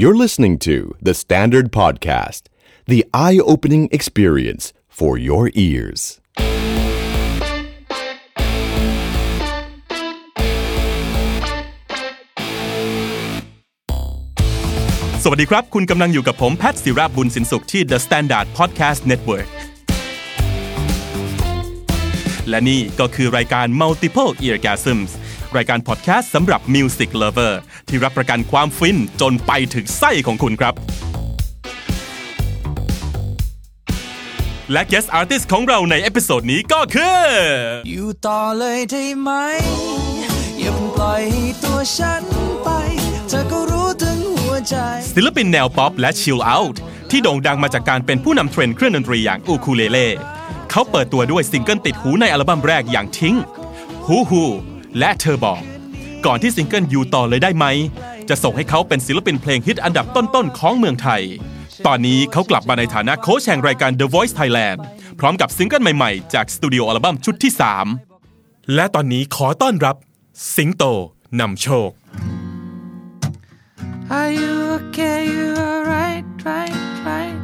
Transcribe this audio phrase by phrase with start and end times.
[0.00, 0.76] You're listening to
[1.06, 2.42] The Standard Podcast,
[2.92, 4.64] the eye opening experience
[4.98, 6.00] for your ears.
[15.24, 19.48] สวัสดีครับ คุณกำลังอยู่กับผมแพทย์ศิราบุญสินสุขที่ The Standard Podcast Network
[22.48, 25.10] และนี่ก็คือรายการ Multiple Eargasms
[25.57, 27.53] รายการพอดแคสต์สำหรับ Music Lover
[27.87, 30.73] ที่รับประกันความฟินจนไปถึงไส้ของคุณครับ
[34.71, 37.19] และ guest artist ของเราใน episode นี้ก็คือ
[37.89, 39.31] อยู่ต่อเลยได้ไหม
[40.59, 42.23] อย่าเพิ่งปล่อยให้ตัวฉัน
[42.63, 42.69] ไป
[43.29, 44.75] เธอก็รู้ถึงหัวใจ
[45.15, 46.75] ศิลปินแนวป๊อปและ chill out
[47.09, 50.07] ที่โด่งดังมาจากการเป็นผู้นำเทรนด์เครื่องดนตรีอย่างอูคูเลเล่
[50.71, 53.35] เขาเปิดตัวด้วยซิงเกิลติดหูในอัลบั้มแรกอย่างทิ้ง
[54.07, 54.43] ฮูฮู
[54.99, 55.61] และเธอบอก
[56.25, 57.65] ก่อนที่ซิงเกิลอยู่ต่อเลยได้ไหม
[58.29, 61.21] จะส่งให้เขาเป็นศิลปินเพลงฮิตอันดับต้นๆของเมืองไทย
[61.87, 64.79] ตอนนี้เขากลับมาในฐานะโค้ชแห่งรายการ The Voice Thailand
[65.19, 67.51] พร้อมกับซิงเกิลใหม่ๆ จากสตูดิโออัลบั้มชุดที่
[68.13, 69.95] 3 และตอนนี้ขอต้อนรับ
[70.55, 70.83] สิงโต
[71.39, 71.91] นำโชค
[74.19, 75.19] Are you okay?
[75.37, 76.77] You alright, right,
[77.09, 77.39] right?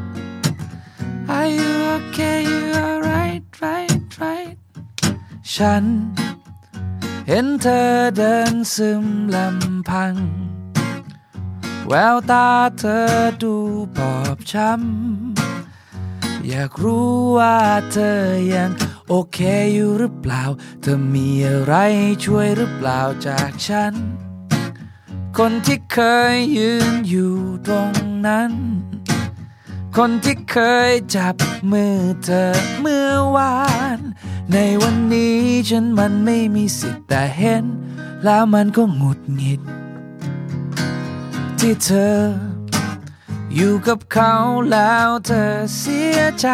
[1.38, 2.38] Are you okay?
[2.52, 4.56] You alright, right, right?
[5.56, 5.84] ฉัน
[7.28, 10.14] เห็นเธอเดินซึมลำพัง
[11.88, 13.06] แววตาเธอ
[13.44, 13.56] ดู
[13.98, 17.58] บอบช้ำ อยากรู้ว่า
[17.92, 18.20] เธอ
[18.54, 18.72] ยัง
[19.08, 19.40] โอเค
[19.74, 20.44] อยู่หรือเปล่า
[20.82, 21.74] เธอมีอะไร
[22.26, 23.94] ช่วยหรือเปล่าจากฉัน
[25.38, 26.00] คนที่เค
[26.34, 27.36] ยยืนอยู่
[27.68, 27.92] ตรง
[28.28, 28.52] นั้น
[29.98, 30.58] คนที่เค
[30.90, 31.36] ยจับ
[31.72, 33.62] มือเธอเมื่อวา
[33.98, 34.00] น
[34.52, 35.38] ในวันนี้
[35.70, 37.66] ฉันมันไม่มีสิทธิ์แต่เห็น
[38.24, 39.62] แล้วมันก็หงุดหงิด
[41.60, 42.18] ที่เธอ
[43.56, 44.34] อยู่กับเขา
[44.72, 46.50] แล้วเธอเสียใจ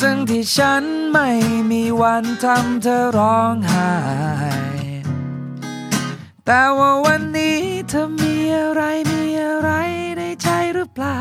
[0.00, 1.28] ทั้งที่ฉันไม่
[1.70, 3.92] มีวันทำเธอร้องไห้
[6.46, 9.70] แต่ว่าวันนี้เธอมีอะไรมีอะไร
[10.18, 11.20] ในใจหรือเปล่า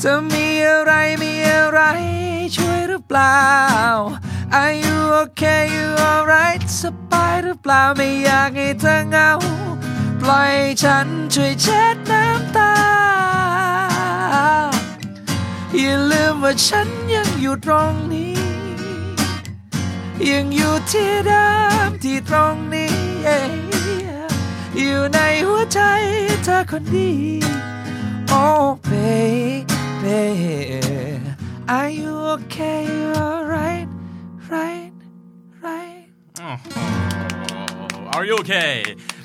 [0.00, 0.92] เธอมีอะไร
[1.22, 1.80] มีอะไร
[2.56, 3.40] ช่วยหรือเปล่า
[4.60, 9.30] Are you okay you alright สบายหรือเปล่าไม่อยากให้เธอเหงา
[10.20, 12.74] ปล่อยฉันช่วยเช็ดน้ำตา
[15.76, 18.36] อย่าลืมว่าฉันยังอยู่ตรงนี้
[20.30, 21.48] ยังอยู่ที่เดิ
[21.88, 22.96] มที่ตรงนี้
[24.78, 25.80] อยู่ในหัวใจ
[26.44, 27.10] เธอคนดี
[28.30, 29.67] Oh baby
[30.08, 33.88] Are you okay you alright
[34.54, 34.92] right
[35.66, 36.04] right
[38.16, 38.72] Are you okay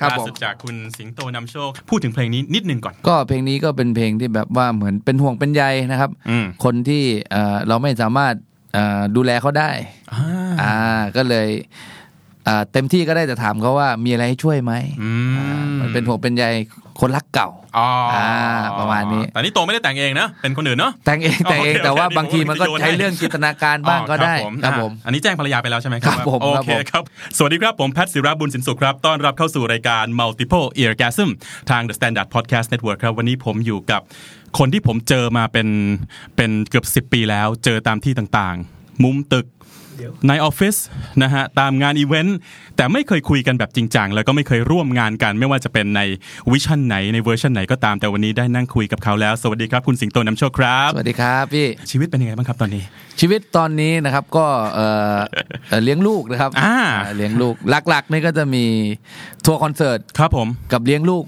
[0.00, 8.34] ครับล่าผม สุดจากคุณสิงโตนำโชค พูดถึงเพลงนี้นิดนึงก่อน ก็เพลงนี้ก็เป็นเพลงที่แบบว่าเหมือนเป็นห่วงเป็นใยนะครับ อืม คนที่เอ่อเราไม่สามารถ
[8.74, 9.70] เอ่อดูแลเขาได้
[10.62, 10.74] อ่า
[11.16, 11.93] ก็เลยอ่า
[12.72, 14.72] เต็มที่ก็ได้แต่ถามเขาว่ามีอะไรให้ช่วยไหม
[15.02, 15.10] อื
[15.66, 16.44] มมันเป็นห่วงเป็นใย
[17.00, 18.28] คนรักเก่าอ๋ออ่า
[18.78, 27.02] ประมาณนี้ แต่นี่โตไม่ได้แต่งเองนะ เป็นคนอื่นเนาะ แต่งเองแต่งเองโอเคแต่ว่าโอเคบางทีมันก็โยนให้ใช้เรื่องจินตนาการบ้างก็ได้อ๋อครับผมอะอันนี้แจ้งภรรยาไปแล้วใช่ไหมคครัรับบผมโอครับเคผมครับ
[27.36, 31.30] สวัสดีครับ ผมแพทย์ศิราบุญสินสุขครับ ต้อนรับเข้าสู่รายการ Multiple Eargasm
[31.70, 34.00] ทาง The Standard Podcast Network ครับ วันนี้ผมอยู่กับ
[34.58, 35.68] คนที่ผมเจอมาเป็น
[36.36, 39.46] เป็นเกือบ10 ปีแล้ว เจอตามที่ต่างๆ มุมตึก
[40.28, 40.76] ในออฟฟิศ
[41.22, 42.38] นะฮะตามงานอีเวนต์
[42.76, 46.00] แต่ไม่เคยคุยกันแบบจริงจังแล้วก็ไม่เคยร่วมงานกัน ไม่ว่าจะเป็นใน
[46.52, 52.82] vision ไหนในเวอร์ชันไหนก็ตามแต่วันนี้ได้นั่งคุยกับเขาแล้ว สวัสดีครับคุณสิงโตนำโชคครับสวัสดีครับพี่ชีวิตเป็นยังไงบ้างครับตอนนี้
[53.20, 55.18] ชีวิตตอนนี้นะครับก็เอ่อ
[55.68, 57.54] เอ่อเลี้ยงลูกนะครับอ่าอ่าเลี้ยงลูก
[57.88, 58.64] หลักๆนี่ก็จะมี
[59.44, 61.24] ทัวร์คอนเสิร์ตครับผมกับเลี้ยงลูก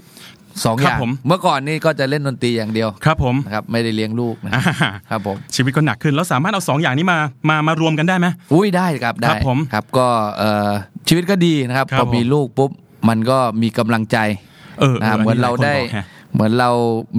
[0.65, 4.63] สองคอรับย่างผมเมื่อก่อนนี่ก็จะเล่นดนตรีอย่างเดียวครับผมนะครับไม่ได้เลี้ยงลูกนะอ่า
[5.09, 7.17] ครับผมชีวิตก็หนักขึ้นแล้วสามารถเอาสองอย่างนี้มา
[7.49, 10.07] มามารวมกันได้ไหมอุ้ยได้ครับได้ครับผมครับก็
[10.37, 10.71] เอ่อ
[11.07, 12.71] ชีวิตก็ดีนะครับครับพอมีผมลูกปุ๊บ
[13.09, 14.17] มันก็มีกำลังใจ
[14.79, 16.71] เออนะเหมือนเราได้หลยคนบอกฮะเหมือนเรา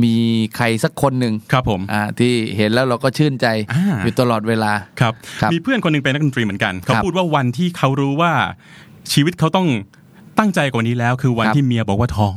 [0.05, 0.15] มี
[0.57, 8.33] ใครสักคนหนึ่งครับผมอ่าที่เห็นแล้วเราก็ชื่นใจอ่าอยู่ตลอดเวลาครับครับมีเพื่อนคนหนึงเป็นนักดนตรีเหมือนกัน เขาครับพูดว่าวันที่เขารู้ว่า
[9.12, 9.67] ชีวิตเขาต้อง
[10.39, 12.35] ตั้งใจกว่านี้แล้ว คือวันครับที่เมียบอกว่าท้อง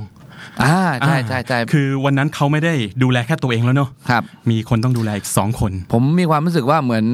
[0.63, 2.73] อ่าใช่อ่าใช่ใช่คือวันนั้นเขาไม่ได้
[3.03, 7.05] ดูแลแค่ตัวเองแล้วเนอะครับ มีคนต้องดูแลอีกสองคน ผมมีความรู้สึกว่าเหมือน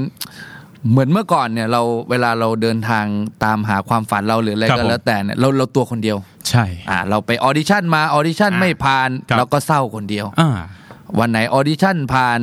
[0.91, 3.05] เหมือนเมื่อก่อนเนี่ยเราเวลาเราเดินทาง
[3.43, 6.17] ตามหาความฝันเราหรืออะไรครับก็ผมแล้วแต่เนี่ยเราเราตัวคนเดียว
[6.49, 10.49] ใช่อ่าเราไปออดิชั่นมาออดิชั่นอ่าไม่ผ่านครับเราก็เศร้าคนเดียวอ่า
[11.19, 12.39] วันไหนออดิชั่นผ่าน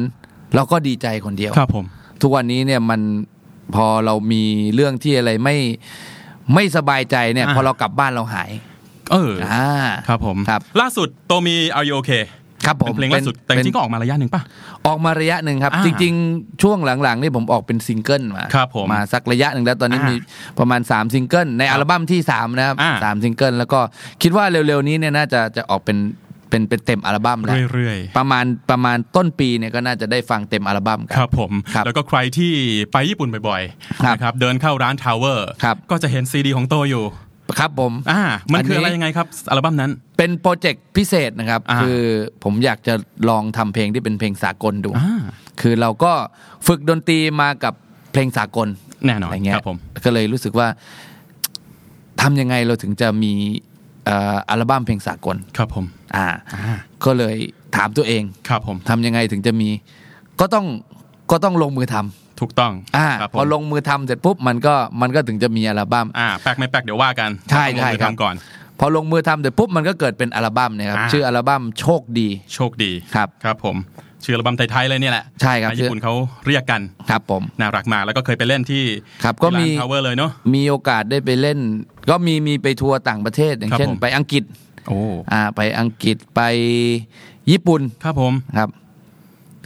[0.55, 1.85] เราก็ดีใจคนเดียวครับผม
[2.23, 3.01] ทุกวันนี้เนี่ยมัน
[3.75, 4.43] พอเรามี
[4.75, 5.57] เรื่องที่อะไรไม่
[6.55, 8.51] ไม่สบายใจเนี่ยอ่าพอเรากลับบ้านเราหาย
[9.13, 9.69] เอออ่า
[10.09, 12.25] ครับผมครับล่าสุดโตมี Are You Okay
[12.67, 14.43] ครับผมเป็นเพลงล่าสุดแต่จริงๆก็ออกมาระยะหนึ่งป่ะ
[14.87, 23.81] ออกมาระยะหนึ่งครับอ่าจริง ๆ ช่วงหลังๆนี่ผมออกเป็นซิงเกิลมาครับผมมาสักระยะหนึ่งแล้วตอนนี้อ่ามีมีประมาณ 3 ซิงเกิลในอัลบั้มที่ 3 นะครับอ่าสามซิงเกิลแล้วก็
[24.23, 25.99] คิดว่าเร็วๆนี้เนี่ยน่าจะจะออกเป็น
[26.51, 32.53] เป็นเป็นเต็มอัลบั้มแล้วเรื่อยประมาณประมาณต้นปีเนี่ยก็น่าจะได้ฟังเต็มอัลบั้มกันครับผมครับแล้วก็ใครที่
[32.93, 33.63] ไปญี่ปุ่นบ่อยๆ
[34.03, 37.05] ครับนะครับเดินเข้าร้าน Tower ครับก็จะเห็นซีดีของโตอยู่
[37.59, 42.01] ครับผมอ่ามันคืออันนี้อะไรยังไงครับอัลบั้มนั้น เป็นโปรเจกต์พิเศษนะครับอ่าคือ
[42.45, 42.95] ผมอยากจะ
[43.29, 45.21] ลองทำเพลงที่เป็นเพลงสากลดูอ่า
[45.61, 46.13] คือเราก็
[46.67, 47.75] ฝึกดนตรีมากับ
[48.13, 48.69] เพลงสากล
[49.07, 50.69] แน่นอนอะไรเงี้ยครับผมก็เลยรู้สึกว่า
[52.21, 53.33] ทำยังไงเราถึงจะมี
[54.05, 55.85] เอ่ออัลบั้มเพลงสากลครับผม
[56.17, 57.37] อ่าอ่าก็เลย
[57.77, 59.69] ถามตัวเองครับผมทำยังไงถึงจะมี
[60.41, 60.67] ก็ต้อง
[61.31, 68.35] ก็ต้องลงมือทำ ถูกต้องอ่าครับผมพอลงมือทำเสร็จปุ๊บมันก็มันก็ถึงจะมีอัลบั้มอ่าแปลกไม่แปลกเดี๋ยวว่ากันใช่ต้องลงมือใช่ครับทำก่อน
[68.81, 73.77] พอลงมือทำเสร็จปุ๊บมันก็เกิดเป็นอัลบั้มเนี่ยครับอ่าชื่ออัลบั้มโชคดี โชคดีครับครับผม
[74.25, 76.15] ชื่ออัลบั้มไทยๆเลยเนี่ยแหละใช่ครับญี่ปุ่นเขา
[76.47, 78.83] เรียกกันครับผมน่ารักมากแล้วก็เคยไปเล่นที่
[79.25, 81.59] ครับก็มีทาวเวอร์เลยเนาะมีโอกาสได้ไปเล่น
[82.11, 84.43] ก็มีมีไปทัวร์ต่างประเทศอย่างครับเช่นผมไปอังกฤษ
[84.89, 84.99] โอ้
[85.33, 86.41] อ่าไปอังกฤษไป
[87.51, 88.69] ญี่ปุ่นครับผมครับ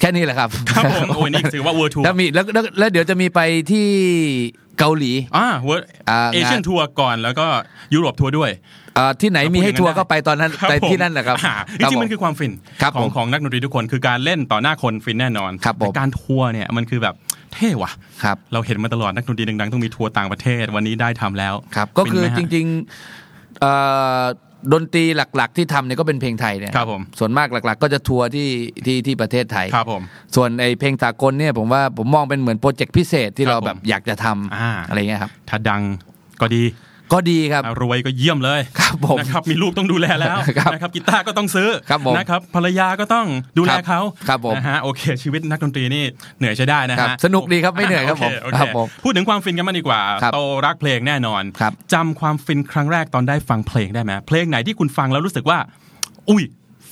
[0.01, 3.41] แค่นี้แหละครับครับผมโอ้ยนี่ถือว่า world tour แล้วมีแล้วแล้วแล้วเดี๋ยวจะมีไป
[3.71, 3.87] ที่
[4.79, 7.47] เกาหลีอ่า world อ่า Asian tour ก่อนแล้วก็
[7.95, 8.51] ยุโรปทัวร์ด้วย
[8.99, 12.53] อ่าที่ไหนมีให้ทัวร์ก็ไปตอนนั้นครับไปผมที่นั่นแหละครับอ่าจครับริงๆผมันคือความฟิน
[12.83, 17.15] ครับของผมของนักดนตรีทุกคนคือการเล่นต่อหน้าคนฟินแน่นอนครับผมแต่การทัวร์เนี่ยมันคือแบบ
[17.55, 17.93] เท่ว่ะ
[18.23, 23.73] ครับเราเห็นมาตลอดนักดนตรีดังๆต้องมีทัวร์ต่างประเทศวันนี้ได้ทำแล้วครับก็คือฟินไหมจฮะริงๆเอ่
[24.21, 24.23] อ
[24.73, 28.49] ดนตรีหลัก ๆ ที่ทำเนี่ยก็เป็นเพลงไทยเนี่ยครับผมส่วนมากหลัก ๆ ก็จะทัวร์ที่
[28.87, 30.03] ที่ที่ประเทศไทยครับผม
[30.37, 35.83] ส่วนไอเพลงสากลเนี่ยผมว่าผมมองเป็นเหมือนโปรเจกต์พิเศษที่ครับเราแบบผมอยากจะทำอ่า อะไรเงี้ยครับ ถ้าดัง
[36.41, 36.63] ก็ดี
[37.13, 43.27] ก็ดีครับอ่ารวยก็เยี่ยมเลยครับผมนะครับมีลูกต้องดูแลแล้วครับนะครับกีตาร์ก็ต้องซื้อครับผมนะครับภรรยาก็ต้อง
[43.59, 46.05] ดูแลเขาครับผมนะฮะโอเค ชีวิตนักดนตรีนี่
[46.39, 55.59] เหนื่อยใช้ได้นะครัฮะบสนุกดีครับไม่เหนื่อยครับผมโอเคโอเคครับผมพูดถึงความฟินกันมางดีกว่าครับโตรักเพลงแน่นอนครับจำความฟินครั้งแรกตอนได้ฟังเพลงได้ไหมเพลงไหนที่คุณฟังแล้วรู้สึกว่า
[56.31, 56.43] อุ้ย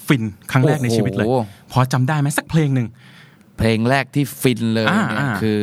[0.06, 1.42] ฟินครั้งแรกในชีวิตเลยโอ้โห
[1.72, 2.88] พอจำได้ไหมสักเพลงหนึ่ง
[3.58, 5.58] เพลงแรกที่ฟินเลยอ่าเนี่ยอ่าคือ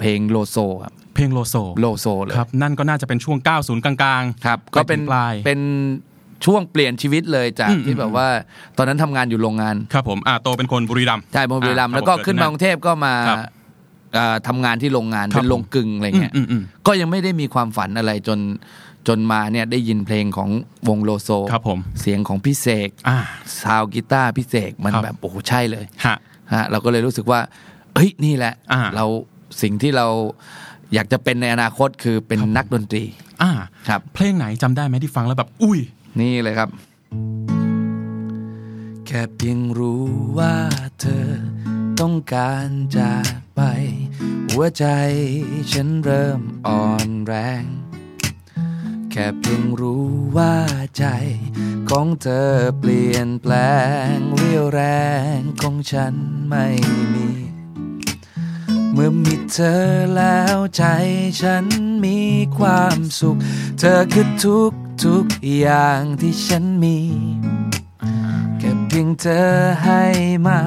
[0.00, 5.60] เพลงโลโซครับเพ ลงโลโซโลโซเลยครับนั่นก็น่าจะเป็นช่วง 90 กลางๆครับไปก็เป็นถึงปลายเป็น
[6.44, 8.28] ช่วงเปลี่ยนชีวิตเลยจากอืมที่แบบว่า
[8.76, 13.38] ตอนนั้นทำงานอยู่โรงงาน ครับผมอ่าโตเป็นคนบุรีรัมย์ใช่บุรีรัมย์อ่าแล้วก็ครับผมขึ้นมากรุงเทพก็มาครับ
[14.16, 18.38] อ่าทำงานที่โรงงานครับเป็นโรงกึ่งอะไรเงี้ยอืมอืมก็ยังไม่ได้มีความฝันอะไรจน
[19.08, 20.50] จนมาเนี่ยได้ยินเพลงของ
[20.88, 23.18] วงโลโซครับผมเสียงของพี่เสกอ่า
[23.60, 26.16] ซาวด์กีตาร์พี่เสกมันครับแบบโอ้โหใช่เลยฮะ
[26.54, 27.40] ฮะเราก็เลยรู้สึกว่า
[27.94, 29.06] เฮ้ยนี่แหละอ่าเรา
[29.62, 30.06] สิ่งที่เรา
[30.94, 33.04] อยากจะเป็นในอนาคตคือเป็นนักดนตรี
[33.42, 33.50] อ่า
[33.88, 35.80] ครับ เพลงไหนจำได้ไหมที่ฟังแล้วแบบ อุ้ย
[36.20, 36.68] นี่เลยครับ
[39.06, 40.04] แค่เพียงรู้
[40.38, 40.54] ว่า
[41.00, 41.28] เธอ
[42.00, 43.60] ต้องการจากไป
[44.48, 44.86] หัวใจ
[45.72, 47.64] ฉันเริ่มอ่อนแรง
[49.10, 50.06] แค่เพียงรู้
[50.36, 50.54] ว่า
[50.98, 51.06] ใจ
[51.90, 53.54] ของเธอเปลี่ยนแปล
[54.14, 54.82] งเรี่ยวแร
[55.36, 56.14] งของฉัน
[56.48, 56.66] ไม่
[57.14, 57.28] มี
[58.92, 59.82] เมื่อมีเธอ
[60.16, 60.82] แล้วใจ
[61.40, 61.66] ฉัน
[62.04, 62.18] มี
[62.56, 63.36] ความสุข
[63.78, 64.72] เธอคือทุก
[65.04, 65.26] ทุก
[65.58, 66.98] อย่างที่ฉันมี
[68.58, 69.48] แค่เพียงเธอ
[69.84, 70.04] ให้
[70.46, 70.60] มา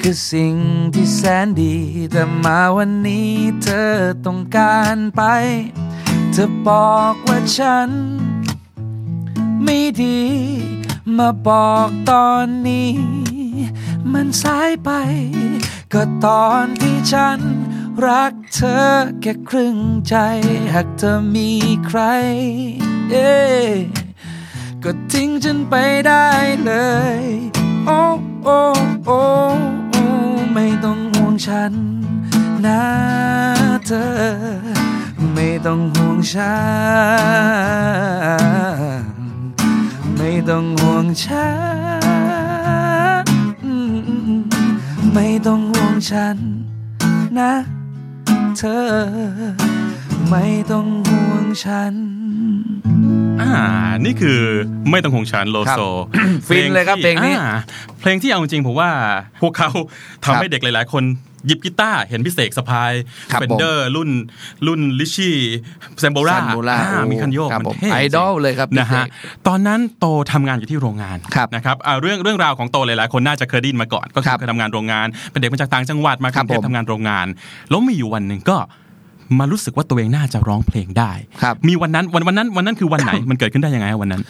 [0.00, 0.54] คือสิ่ง
[0.94, 1.74] ที่แสนดี
[2.12, 3.32] แต่มาวันนี้
[3.62, 3.90] เธอ
[4.26, 5.22] ต้องการไป
[6.32, 7.90] เธอบอกว่าฉัน
[9.62, 10.20] ไม่ดี
[11.16, 12.90] มาบอกตอนนี้
[14.12, 14.90] มันสายไป
[15.92, 17.40] ก็ตอนที่ฉัน
[18.06, 18.86] รักเธอ
[19.20, 20.14] แค่ครึ่งใจ
[20.74, 21.50] หากเธอมี
[21.86, 22.00] ใคร
[23.10, 23.36] เอ๊
[24.84, 25.74] ก็ทิ้งฉันไป
[26.06, 26.26] ได้
[26.64, 26.72] เล
[27.18, 27.20] ย
[27.86, 28.00] โอ้
[28.44, 28.60] โอ้
[29.06, 29.20] โอ้
[29.90, 30.04] โอ้
[30.54, 31.72] ไม่ต้องห่วงฉัน
[32.66, 32.84] นะ
[33.86, 34.06] เธอ
[35.34, 36.56] ไม่ต้องห่วงฉั
[39.00, 39.12] น
[40.16, 41.46] ไม่ต้องห่วงฉั
[42.04, 42.05] น
[45.18, 46.38] ไม่ต้องห่วงฉัน
[47.38, 47.52] นะ
[48.56, 49.85] เธอ
[50.30, 51.94] ไม่ต้องห่วงฉัน
[53.40, 53.52] อ่า
[54.04, 54.40] นี่คือ
[54.90, 55.80] ไม่ต้องห่วงฉันโลโซ
[56.16, 57.56] ครับฟินเลยครับเพลงนี้อ่า
[58.00, 58.90] เพลงที่เอาจริงๆผมว่า
[59.42, 59.70] พวกเขา
[60.24, 61.04] ทำให้เด็กหลาย ๆ คน
[61.46, 62.92] หยิบกีตาร์เห็นพิเศษสะพาย
[63.32, 64.10] ครับเฟนผมเดอร์รุ่น
[64.66, 65.36] รุ่นลิชี่
[66.00, 77.26] แซมโบรา Sambora โอ้มีคันโยกครับมันผมเท่จริงไอดอลเลยครับนะฮะพี่เสกตอนนั้นโตทำงานอยู่ที่โรงงานครับนะครับอ่าเรื่องเรื่องราวของโตหลายๆคนน่าจะเคยได้ยินมาก่อน ก็คืครัอบเคยทำงานโรงงาน เป็นเด็กมาจากต่างจังหวัดมากครัรุบงเทพผมทำงานโรงงาน
[77.68, 78.56] แล้วมีอยู่วันหนึ่งก็
[79.38, 81.10] มารู้สึกว่าตัวเองน่าจะร้องเพลงได้
[81.42, 84.22] ครับมีวันนั้นวันวันนั้นวันนั้นคือวันไหนมันเกิดขึ้นได้ยังไงฮะวันนั้น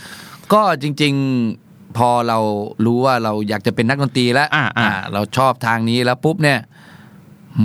[0.53, 1.15] ก็จริง
[1.57, 2.39] ๆพอเรา
[2.85, 6.59] รู้ว่าเราอยากจะเป็นนักดนตรีแล้วอ่าอ่าเราชอบทางนี้แล้วปุ๊บเนี่ย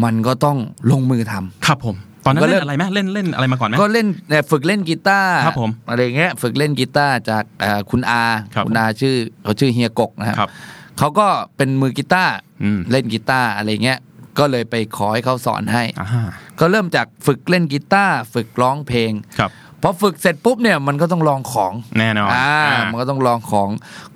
[0.03, 0.57] มันก็ต้อง
[0.91, 1.95] ลงมือทำครับผม
[2.25, 8.23] ตอนนั้นก็เริ่เล่มนอะไรไหมเล่นเล่นอะไรมาก่อนไหมก็เล่นเอ่อฝึกเล่นกีตาร์ครับผมอะไรเงี้ยฝึกเล่นกีตาร์จากเอ่อคุณอา
[8.55, 10.49] ครับณอาชื่อเขาชื่อเฮียกกนะฮะครับ
[10.97, 12.33] เขาก็เป็นมือกีตาร์
[12.63, 13.99] อืมเล่นกีตาร์อะไรเงี้ย
[14.39, 23.69] ก็เลยไปขอให้เขาสอนให้อ่าก็เริ่มจากฝึกเล่นกีตาร์ฝึกร้องเพลงครับพอฝึกเสร็จปุ๊บเนี่ยมันก็ต้องลองของแน่นอนอ่าอ่ามันก็ต้องลองของ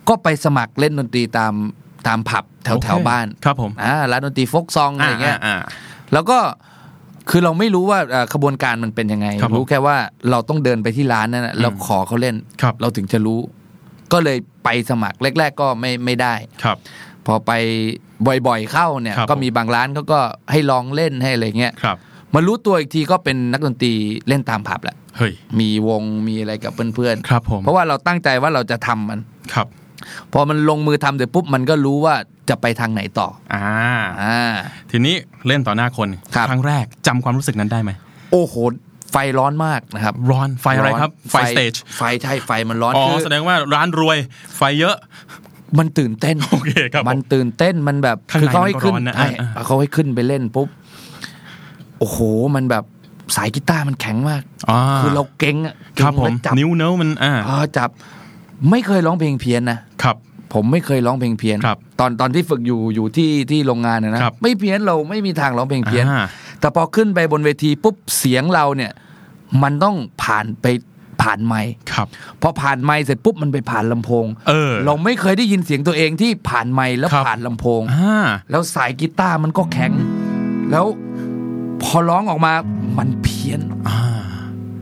[0.09, 1.53] ก็ไปสมัครเล่นดนตรีตาม
[2.07, 5.55] ตามผับแถวโอเคแถวบ้านครับผมอ่าร้านดนตรีโฟกซองอะไรเงี้ยอ่า
[6.13, 6.39] แล้วก็
[7.29, 9.97] คือเราไม่รู้ว่าเอ่อขบวนการมันเป็นยังไงครับผมรู้แค่ว่า
[10.29, 13.39] เราต้องเดินไปที่ร้านนั่นนะแล้วขอเขาเล่นครับเราถึงจะรู้
[14.13, 16.77] ก็เลยไปสมัครแรก ๆ ก็ไม่ไม่ได้ครับ
[17.27, 17.51] พอไป
[18.47, 20.19] บ่อยๆเข้าเนี่ยครับก็มีบางร้านเขาก็
[20.51, 21.97] ให้ลองเล่นให้อะไรเงี้ยครับ
[22.33, 23.93] มารู้ตัวอีกทีก็เป็นนักดนตรี
[24.27, 29.19] เล่นตามผับแหละเฮ้ยมีวงมีอะไรกับเพื่อนครับผมๆเพราะว่าเราตั้งใจว่าเราจะทำมัน
[29.53, 29.67] ครับ
[30.33, 32.15] พอมันลงมือทำเสร็จปุ๊บมันก็รู้ว่า
[32.49, 33.67] จะไปทางไหนต่ออ่า
[34.21, 34.53] อ่า
[34.91, 35.15] ทีนี้
[35.47, 37.91] เล่นต่อหน้าคนครับครั้งแรกจำความรู้สึกนั้นได้ไหม
[38.31, 38.55] โอ้โห
[39.11, 44.17] ไฟร้อนมากนะครับ ร้อนไฟอะไรครับ ไฟสเตจไฟใช่ไฟมันร้อนอ๋อคือแสดงว่าร้านรวย
[44.57, 44.95] ไฟเยอะ
[45.79, 50.67] มันตื่นเต้นโอเคครับผมมันตื่นเต้นมันแบบข้างในคือเขาให้ขึ้นมันก็ร้อนนะใช่อ่าเขาให้ขึ้นไปเล่นปุ๊บ
[51.99, 52.17] โอ้โห
[52.55, 52.83] มันแบบ
[53.35, 57.89] สายกีตาร์มันแข็งมากอ่าคือเราเก่งอะครับผมเก่งแล้วจับนิ้วเนิ้วมันอ่าเออจับ
[58.69, 60.15] ไม่เคยร้องเพลงเพี้ยนนะครับ
[60.53, 66.23] ผมไม่เคยร้องเพลงเพี้ยนครับตอนตอนที่ฝึกอยู่อยู่ที่ที่โรงงานนะนะครับไม่เพี้ยนเราไม่มีทางร้องเพลงเพี้ยนอ่า
[66.59, 68.91] แต่พอขึ้นไปบนเวทีปุ๊บเสียงเราเนี่ย
[69.63, 70.65] มันต้องผ่านไป
[71.23, 72.07] ผ่านไมค์ครับ
[72.41, 79.91] พอผ่านไมค์เสร็จปุ๊บมันไปผ่านลำโพงเออเราไม่เคยได้ยินเสียงตัวเองที่ผ่านไมค์แล้วครับผ่านลำโพงอ่าแล้วสายกีตาร์มันก็แข็ง
[80.71, 80.85] แล้ว
[81.83, 82.53] พอร้องออกมา
[82.97, 83.99] มันเพี้ยนอ่า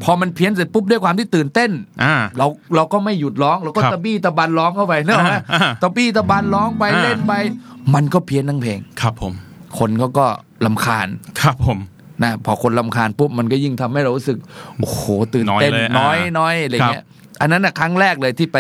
[0.04, 1.72] พอมันเพี้ยนเสร็จปุ๊บด้วยความที่ตื่นเต้น
[2.04, 7.34] อ่าเราเราก็ไม่หยุดร้องเราก็ครับตะบี้ตะบันร้องเข้าไปนึกออกไหมอ่าอ่าตะบี้ตะบันร้องไปอ่าเล่นไป
[7.94, 9.34] มันก็เพี้ยนทั้งเพลงครับผม
[9.78, 10.26] คนเขาก็
[10.66, 11.08] รำคาญ
[11.42, 11.78] ครับผม
[12.24, 14.38] นะพอคนรำคาญปุ๊บมันก็ยิ่งทำให้เรารู้สึก
[14.80, 15.02] โอ้โห
[15.34, 17.04] ตื่นเต้นนอยเลยนอยด์อ่านอยด์อะไรเงี้ย
[17.42, 18.58] อันนั้นนะครั้งแรกเลยที่ไป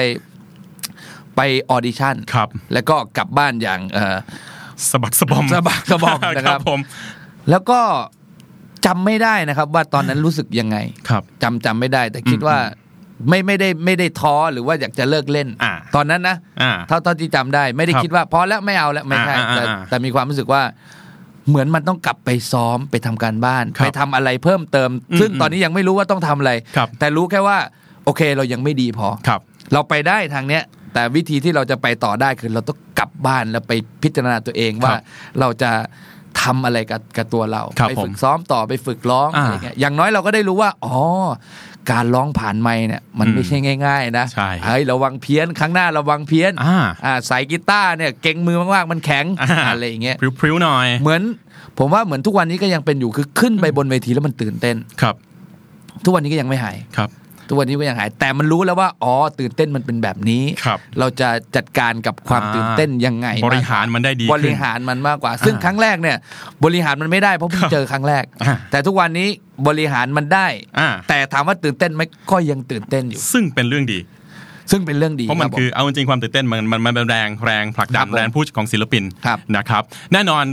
[1.35, 4.17] ไปออดิชั่นครับ แล้วก็กลับบ้านอย่างเออ
[4.89, 6.79] สะบักสะบอมสะบักสะบอมนะครับผม
[7.49, 7.79] แล้วก็
[8.85, 10.77] จำไม่ได้นะครับ ว่าตอนนั้นรู้สึกยังไง
[11.09, 12.57] ครับจำจำไม่ได้ แต่คิดว่า
[13.29, 20.61] ไม่ไม่ได้ไม่ได้ท้อหรือว่าอยากจะเลิกเล่นอ่าตอนนั้นนะอ่าเท่าเท่าที่จำได้ ไม่ได้ครับคิดว่าพอแล้วไม่เอาแล้วไม่ใช่อ่าอ่าแต่อ่าแต่มีความรู้สึกว่า
[21.49, 27.57] เหมือนมันต้องกลับไปซ้อมไปทำการบ้านครับไปทำอะไรเพิ่มเติมอืมซึ่งอืมตอนนี้ยังไม่รู้ว่าต้องทำอะไรครับแต่รู้แค่ว่า
[28.05, 29.41] โอเคเรายังไม่ดีพอครับ
[29.73, 33.71] เราไปได้ทางเนี้ย แต่วิธีที่เราจะไปต่อได้คือเราต้องกลับบ้านแล้วไป
[34.03, 34.93] พิจารณาตัวเองว่า
[35.39, 35.71] เราจะ
[36.41, 40.97] ทำอะไรกับกับตัวเราครับไปผมฝึกซ้อมต่อไปฝึกร้องอ่าอะไรเงี้ยอย่างน้อยเราก็ได้รู้ว่า อ๋อ
[41.91, 51.21] การร้องผ่านไมค์เนี่ยมันอืมไม่ใช่ง่าย ๆ นะใช่เฮ้ยระวังเพี้ยนครั้งหน้าระวังเพี้ยนอ่าอ่าสายกีตาร์เนี่ยเก่งมือมากๆมันแข็งอ่าอะไรอย่างเงี้ยพริ้วๆหน่อย เหมือน
[51.79, 55.15] ผมว่าเหมือนทุกวันนี้ก็ยังเป็นอยู่คือขึ้นไปบนเวทีแล้วมันตื่นเต้นครับ
[56.03, 57.09] ทุกวันนี้ก็ยังไม่หายครับ
[57.53, 66.17] ทุกวันนี้ก็ยังหาย แต่มันรู้แล้วว่าอ๋อตื่นเต้นมันเป็นแบบนี้ครับเราจะจัดการกับความอ่าตื่นเต้นยังไง บริหารมันได้ดีบริหารมันมากกว่า ซึ่งอ่าครั้งแรกเนี่ย
[66.65, 69.27] บริหารมันไม่ได้เพราะเพิ่งครับเจอครั้งแรกอ่าแต่ทุกวันนี้
[69.67, 70.47] บริหารมันได้
[70.79, 73.99] อ่าแต่ถามว่าตื่นเต้นไหมก็ยังตื่นเต้นอยู่ ซึ่งเป็นเรื่องดี
[74.71, 79.83] ซึ่งเป็นเรื่องดีเพราะมันบผคือเอาจริงๆความตื่นเต้นมันมันมันเป็นแรงแรงผลักดัครันบผมแรงพุชของศิลปินครับนะครับ
[80.13, 80.43] แน่นอน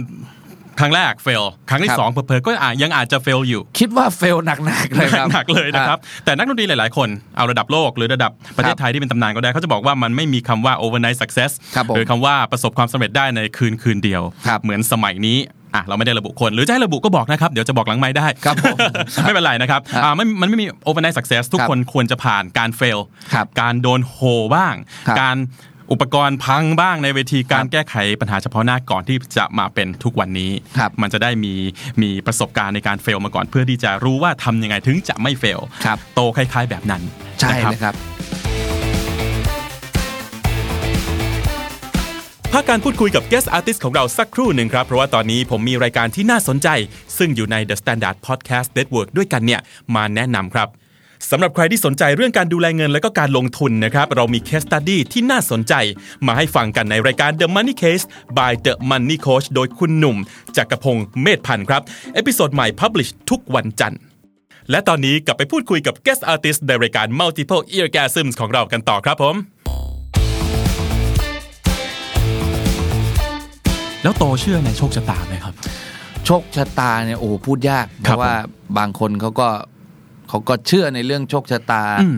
[0.80, 15.38] ครั้งแรกเฟลครั้งที่ครับสองเผลอๆก็อาจยังอาจจะเฟลอยู่ คิดว่าเฟลหนักๆเลยครับหนักเลยนะครับแต่นักดนตรีหลายๆ คนเอาระดับโลกหรือระดับประเทศไทยที่เป็นตำนานก็ได้เขาจะบอกว่ามันไม่มีคำว่า overnight success ครับผมหรือคำว่าประสบความสำเร็จได้ในคืนคืนเดียวครับเหมือนสมัยนี้
[15.75, 18.76] อะเราไม่ได้ระบุคนหรือจะให้ระบุก็บอกนะครับ เดี๋ยวจะบอกหลังไม้ได้ครับผม
[19.25, 22.99] ไม่เป็นไรนะครับครับอ่าไม่มันไม่มี overnight success ทุกครับคนควรจะผ่านการเฟล
[23.34, 24.18] ครับการโดนโห
[24.54, 24.75] บ้าง
[25.08, 25.37] ครับการ
[25.92, 31.54] อุปกรณ์พังบ้างในเวทีการครับแก้ไขปัญหาเฉพาะหน้าก่อนที่จะมาเป็นทุกวันนี้ครับมันจะได้มี
[32.02, 37.02] มีประสบการณ์ในการเฟลมาก่อนเพื่อที่จะรู้ว่าทำยังไงถึงจะไม่เฟลครับโตคล้าย ๆ แบบนั้น
[37.40, 37.94] ใช่นะครับเลยครับ
[42.52, 46.68] พักการพูดคุยกับ guest artist ของเราสักครู่หนึ่งครับ เพราะว่าตอนนี้ผมมีรายการที่น่าสนใจ
[47.18, 49.61] ซึ่งอยู่ใน The Standard Podcast Network ด้วยกันเนี่ย
[49.94, 50.68] มาแนะนำครับ
[51.28, 55.74] สำหรับใครที่สนใจเรื่องการดูแลเงินและก็การลงทุนนะครับ เรามี case study ที่น่าสนใจ
[56.26, 58.04] มาให้ฟังกันในรายการ The Money Case
[58.38, 60.16] by The Money Coach โดยคุณหนุ่ม
[60.56, 61.82] จักรพงศ์เมธพันธ์ครับ
[62.14, 64.00] episode ใหม่ publish ทุกวันจันทร์
[64.70, 69.36] และตอนนี้กลับไปพูดคุยกับ guest artist ในรายการ Multiple Eargasms ของเรากันต่อครับผม
[74.02, 75.54] แล้วโตเชื่อในโชคชะตาไหมครับ
[76.26, 78.34] โชคชะตาเนี่ยโอ้พูดยาก เพราะว่า
[78.78, 79.48] บางคนเขาก็
[80.30, 82.16] เขาก็เชื่อในเรื่องโชคชะตาอืม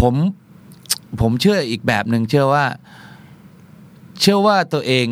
[0.00, 0.14] ผม
[1.20, 2.64] ผมเชื่ออีกแบบหนึ่งเชื่อว่า
[4.20, 5.06] เชื่อว่าตัวเอง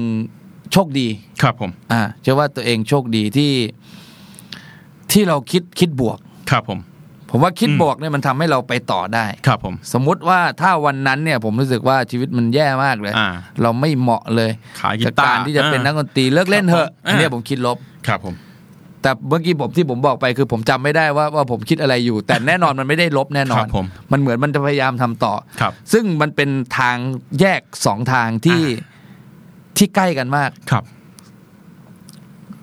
[0.72, 1.08] โชคดี
[1.42, 3.52] ครับผม อ่า เชื่อว่าตัวเองโชคดีที่
[5.12, 6.18] ที่เราคิดคิดบวก
[6.50, 6.78] ครับผม
[7.30, 13.28] ผมว่าคิดอืมบวกเนี่ยมันทำให้เราไปต่อได้ ครับผม สมมุติว่าถ้าวันนั้นเนี่ย ผมรู้สึกว่าชีวิตมันแย่มากเลยอ่า
[13.62, 18.34] เราไม่เหมาะเลยขายกีกับตาร์การที่จะเป็นอ่านักดนตรีเลิกเล่นเถอะครับผมอันเนี้ยอ่าผมคิดลบ ครับผม
[19.02, 26.96] แต่เมื่อกี้ผมที่ผมบอกไปคือผมจำไม่ได้ว่าว่าผมคิดอะไรอยู่ แต่แน่นอนมันไม่ได้ลบแน่นอครันบผมมันเหมือนมันจะพยายามทำต่อครับ ซึ่งมันเป็นทาง
[27.40, 28.62] แยกสองทางที่
[29.76, 30.84] ที่ใกล้กันมากครับ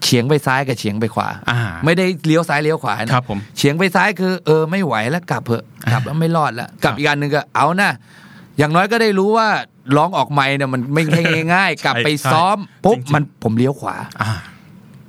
[0.04, 7.92] เฉียงไปซ้ายกับเฉียงไปขวาอ่าไม่ได้เลี้ยวซ้ายเลี้ยวขวานะครับผมเฉียงไปซ้ายคือ เออไม่ไหวแล้วกลับเถอะกลับแล้วไม่รอดแล้วกลับอีกอันหนึ่งก็เอานะ
[8.58, 9.48] อย่างน้อยก็ได้รู้ว่า
[9.98, 11.22] ร้องออกไม่เนี่ยมันไม่ใช่
[11.54, 14.32] ง่ายๆกลับไปใช่ซ้อมปุ๊บจริงๆมันผมเลี้ยวขวาอ่า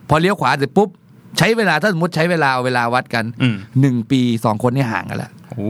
[0.09, 0.89] พอเลี้ยวขวาเสร็จปุ๊บ
[1.39, 5.69] ใช้เวลาถ้าสมมติใช้เวลาเอาเวลาวัดกันอืมหนึ่งปีสองคนนี่ห่างกันแล้วโอ้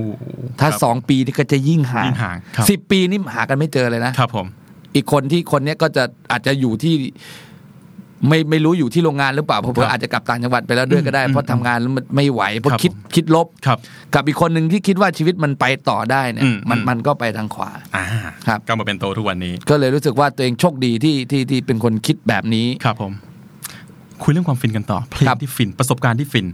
[0.60, 4.46] ถ้าครับสองปีนี่ก็จะยิ่งห่างยิ่งห่างครับสิบปีนี่หากันไม่เจอเลยนะครับผม
[4.94, 6.94] อีกคนที่คนเนี้ยก็จะอาจจะอยู่ที่
[8.28, 13.78] ไม่ไม่รู้อยู่ที่โรงงานหรือเปล่าเพราะครับอาจจะกลับต่างจังหวัดไปแล้วด้วยก็ได้อืมเพราะทำงานแล้วมันไม่ไหวเพราะครับคิดผมคิดลบครับ
[14.14, 18.04] กับอีกคนหนึ่งที่คิดว่าชีวิตมันไปต่อได้เนี่ยอืมมันอืมมันก็ไปทางขวาอ่า
[18.46, 23.12] ครับก็มาเป็นโตทุกวันนี้ ก็เลยรู้สึกว่าตัวเองโชคดีที่ที่ที่เป็นคนคิดแบบนี้ครับผม
[24.22, 26.46] คุยเรื่องความฟินกันต่อเพลงครับที่ฟินประสบการณ์ที่ฟิน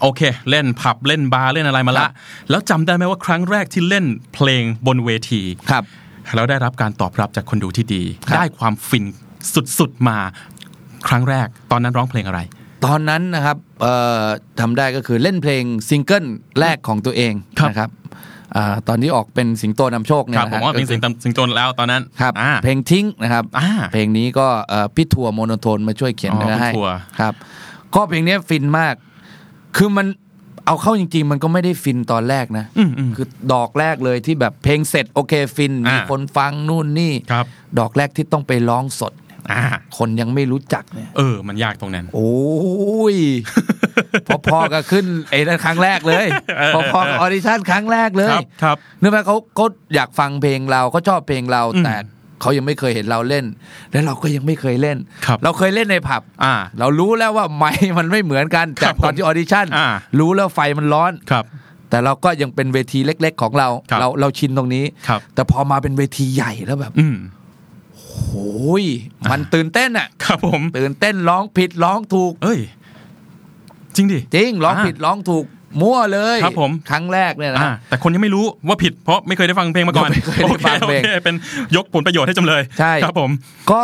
[0.00, 2.10] โอเค เล่นผับเล่นบาร์เล่นอะไรมาครัละบ
[2.50, 4.04] แล้วจำได้ไหมว่าครั้งแรกที่เล่น
[4.34, 5.84] เพลงบนเวทีครับ
[6.34, 9.04] แล้วได้รับการตอบรับจากคนดูที่ดีครับได้ความฟิน
[9.78, 10.18] สุดๆมา
[11.08, 12.40] ครั้งแรก ตอนนั้นร้องเพลงอะไร
[12.84, 14.24] ตอนนั้นนะครับเอ่อ
[14.60, 16.24] ทำได้ก็คือเล่นเพลงซิงเกิล
[16.60, 17.90] แรกของตัวเองครับนะครับ
[18.56, 27.34] อ่าตอนที่ออกเป็นสิงโตนำโชคเนี่คยรับนะผมฮะว่าเป็นก็คือสิงตสิงโตแล้วตอนนั้นครับอ่าเพลงทิ้งนะครับอ่าเพลงนี้ก็เอ่อพี่ทัวร์โมโนโทนมาช่วยเขียนอ๋อเนื้อให้พี่ทัวร์ครับ
[27.94, 28.94] ก็เพลงนี้ฟินมาก
[29.76, 30.06] คือมัน
[30.66, 37.46] เอาเข้าจริงๆ มันก็ไม่ได้ฟินตอนแรกนะอืมอืมคือดอกแรกเลยที่แบบเพลงเสร็จโอเคฟินมีอ่าคนฟังนู่นนี่ครับ
[37.78, 39.12] ดอกแรกที่ต้องไปร้องสด
[39.52, 39.62] อ่า
[39.98, 42.34] คนยังไม่รู้จักเนี่ยเออ มันยากตรงนั้น โอ้
[43.14, 43.16] ย
[44.52, 46.26] พอๆกับขึ้นไอ้นั่นครั้งแรกเลย
[46.92, 51.94] พอๆกับออดิชั่นครั้งแรกเลยครับครับนึกไหมเขาเขาอยากฟังเพลงเราเขาชอบเพลงเราอืมแต่
[52.40, 53.44] เขายังไม่เคยเห็นเราเล่น
[53.90, 61.44] และเราก็ยังไม่เคยเล่นครับเราเคยเล่นในผับอ่า เรารู้แล้วว่าไมค์มันไม่เหมือนกันครัจาบกตอนที่ออดิชั่นอ่ารู้แล้วไฟมันร้อนครับ
[61.90, 67.16] แต่เราก็ยังเป็นเวทีเล็ก ๆ ของเราครับเราเราชินตรงนี้ครับแต่พอมาเป็นเวทีใหญ่แล้วแบบอืม
[68.14, 68.84] โอ้ย
[69.30, 72.60] มันตื่นเต้นอะครับผมตื่นเต้นร้องผิดร้องถูก เอ้ย
[73.96, 75.44] จริงดิจริงร้องอ่าผิดร้องถูก
[75.80, 81.34] มั่วเลยครับผมครั้งแรกเนี่ยนะอ่าแต่คนยังไม่รู้ว่าผิดเพราะไม่เคยได้ฟังเพลงมาก่อนไม่เคยได้ฟังเพลงโอคโอคเป็น
[81.76, 83.30] ยกผลประโยชน์ให้จำเลยใช่ครับผม
[83.72, 83.82] ก็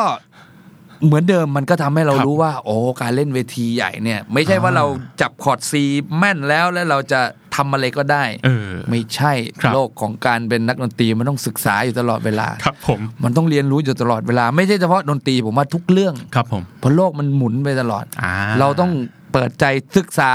[1.07, 4.87] เหมือนเดิมมันก็ทำให้เราครับรู้ว่า โอ้การเล่นเวทีใหญ่เนี่ย ไม่ใช่ว่าอ่าเรา
[5.21, 5.85] จับคอร์ดซี
[6.19, 7.21] แม่นแล้วแล้วเราจะ
[7.61, 18.91] ทำอะไรก็ได้เออไม่ใช่ครับโลกของการเป็นนักดนตรีมันต้องศึกษาอยู่ตลอดเวลาครับผมมันต้องเรียนรู้อยู่ตลอดเวลา ไม่ใช่เฉพาะดนตรีผมว่าทุกเรื่องครับผมเพราะโลกมันหมุนไปตลอดอ่าเราต้อง
[19.33, 19.65] เปิดใจ
[19.97, 20.31] ศึกษา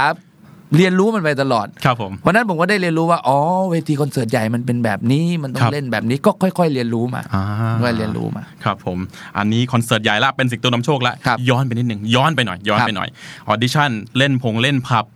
[0.76, 3.38] เรียนรู้มันไปตลอด ครับผมวันนั้นผมก็ได้เรียนรู้ว่า อ๋อ
[3.70, 7.44] เวทีคอนเสิร์ตใหญ่มันเป็นแบบนี้ มันต้อครังบเล่นแบบนี้ ก็ค่อย ๆ เรียนรู้มาอ่า
[7.82, 8.98] ค่อยๆเรียนรู้มา ครับผม
[9.38, 13.08] อันนี้คอนเสิร์ตใหญ่ละ เป็นสิงโตนำโชคละครับย้อนไปนิดหนึ่ง ย้อนไปหน่อย ย้อนครับไปหน่อย
[13.48, 15.15] ออดิชั่น เล่นพงเล่นผับครั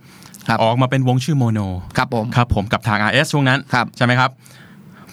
[0.63, 1.59] ออกมาเป็นวงชื่อโมโน
[1.97, 4.29] ครับผมครับผมกับทาง RS ช่วงนั้นครับใช่ไหมครับ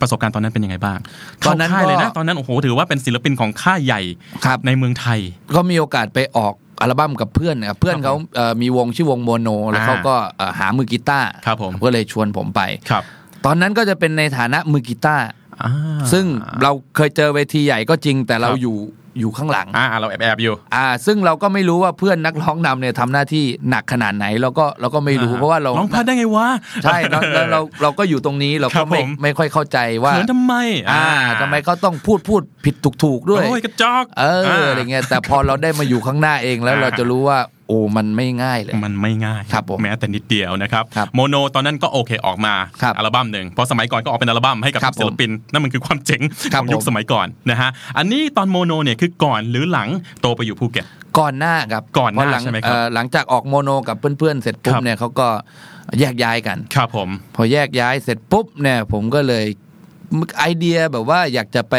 [0.00, 0.98] ประสบการณ์ตอนนั้นเป็นยังไงบ้าง
[1.46, 4.00] ตอนนั้นเข้าค่ายเลยนะก็ตอนนั้นโอ้โหถือว่าเป็นศิลปินของค่ายใหญ่
[4.46, 5.18] ครับในเมืองไทย
[5.56, 13.02] ก็มีโอกาสไปออกอัลบั้มกับเพื่อนนะครับเพื่อนเขาเอ่อมีวงชื่อวงโมโน แล้วอ่าเขาก็เอ่อหามือกีตาร์ครับผมก็เลยชวนผมไปครับ
[13.44, 15.24] ตอนนั้นก็จะเป็นในฐานะมือกีตาร์
[15.62, 15.72] อ่า
[16.12, 16.24] ซึ่ง
[16.62, 18.76] เราเคยเจอเวทีใหญ่ก็จริงแต่เราครับอยู่
[19.20, 26.48] อยู่ข้างหลังอ่าเราแอบแอบๆอยู่อ่า ซึ่งเราก็ไม่รู้ว่าเพื่อนนักร้องนำเนี่ยทำหน้าที่หนักขนาดไหนเราก็เราก็ไม่รู้เพราะว่าเราร้องพลาดได้ไงวะ
[26.84, 30.54] ใช่แล้วแล้วเราเราก็อยู่ตรงนี้เราครัก็บไม่ผมไม่ค่อยเข้าใจว่าเขินทำไม
[30.90, 31.06] อ่า
[31.40, 34.24] ทำไมเขาต้องพูดพูดผิดถูกถูกๆด้วยโอ้ยกระจอกเอ
[34.62, 49.88] ออะไรเงี้ยแต่พอเราได้มาอยู่ข้างหน้าเองแล้วอ่าเราจะรู้ว่า โอ้มันไม่ง่ายเลย มันไม่ง่ายครับผมแม้แต่นิดเดียวนะครับครับโมโนตอนนั้นก็โอเคออกมาครับอัลบั้มหนึ่งเพราะสมัยก่อนก็ออกเป็นอัลบั้มให้กับครับศิลปินนั่นมันคือความเจ๋งครัขบองยุคผมสมัยก่อนนะฮะอันนี้ตอนโมโนเนี่ยคือก่อนหรือหลัง
[50.20, 50.86] โตไปอยู่ภูเก็ต
[51.18, 55.28] ก่อนหน้าครับก่อนหน้าเพระลังใช่ไหมครับเอ่อหลังจากออกโมโนกับเพื่อนๆเสร็จปุ๊คบรับเนี่ยเขาก็
[56.00, 59.44] แยกย้ายกันครับผม พอแยกย้ายเสร็จปุ๊บเนี่ยผมก็เลย
[60.38, 61.76] ไอเดียแบบว่าอยากจะไป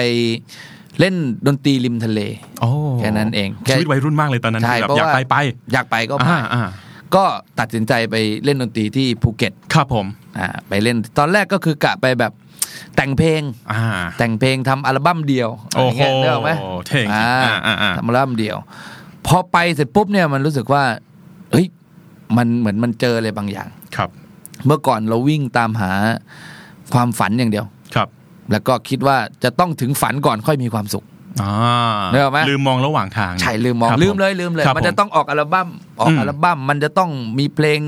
[0.99, 1.15] เล่น
[1.47, 2.19] ดนตรีริมทะเล
[2.61, 5.35] โอ้แค่นั้นเองแค่ชีวิตวัยรุ่นมากเลยตอนนั้นใช่คือแบบเพราะอยากว่าไปไป
[5.73, 6.63] อยากไปก็ไปอ่าอ่า
[7.15, 7.23] ก็
[7.59, 10.05] ตัดสินใจไปเล่นดนตรีที่ภูเก็ตครับผม
[10.39, 12.31] อ่าไปเล่นตอนแรกก็คือกะไปแบบ
[12.95, 13.41] แต่งเพลง
[13.73, 13.83] อ่า
[14.17, 16.51] แต่งเพลงทำอัลบั้มเดียวะไรโอ้โหเงี้ยนึกออกไหม
[16.87, 18.57] เท่งอ่าอ่าอ่าอ่าทำอัลบั้มเดียว
[19.27, 20.83] พอไปเสร็จปุ๊บเนี่ยมันรู้สึกว่า
[21.51, 21.65] เฮ้ย
[22.37, 24.09] มันเหมือนมันเจออะไรบางอย่างครับ
[24.65, 25.91] เมื่อก่อนเราวิ่งตามหา
[26.93, 27.78] ความฝันอย่างเดียวครับพ
[28.51, 31.05] แล้วก็คิดว่าจะต้องถึงฝันก่อนค่อยมีความสุข
[31.41, 31.53] อ่า
[32.11, 35.67] นึกออกไหมลืมมองระหว่างทางใช่ลืมมองครับลืมเลยลืมเลยครับมันจะผต้องออกอัลบั้ม
[35.99, 37.09] ออกอืมอัลบั้มมันจะต้อง
[37.39, 37.79] มีเพลง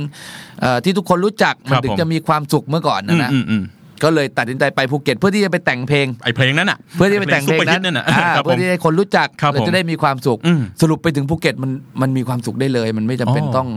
[0.61, 3.63] เอ่อที่ทุกคนรู้จักคมัรันบถึงผมจะมีความสุขเมื่อก่อนอืนะมนะอืมอืม
[4.03, 11.71] ก็เลยตัดสินใจไปภูเก็ตเพื่อที่จะไปแต่งเพลงไอเพลงนั้นอะเพื่อที่จะไปแต่งเพลงซุปปอร์ฮินั้นนั่นน่ะอ่าครับเพื่อที่ให้คนรู้จักครับเราผมจะได้มีความสุขอืมสรุปไปถึงภูเก็ตมัน
[12.01, 13.67] มันมีความสุขได้เลย มันไม่จำเป็นอ๋อต้อง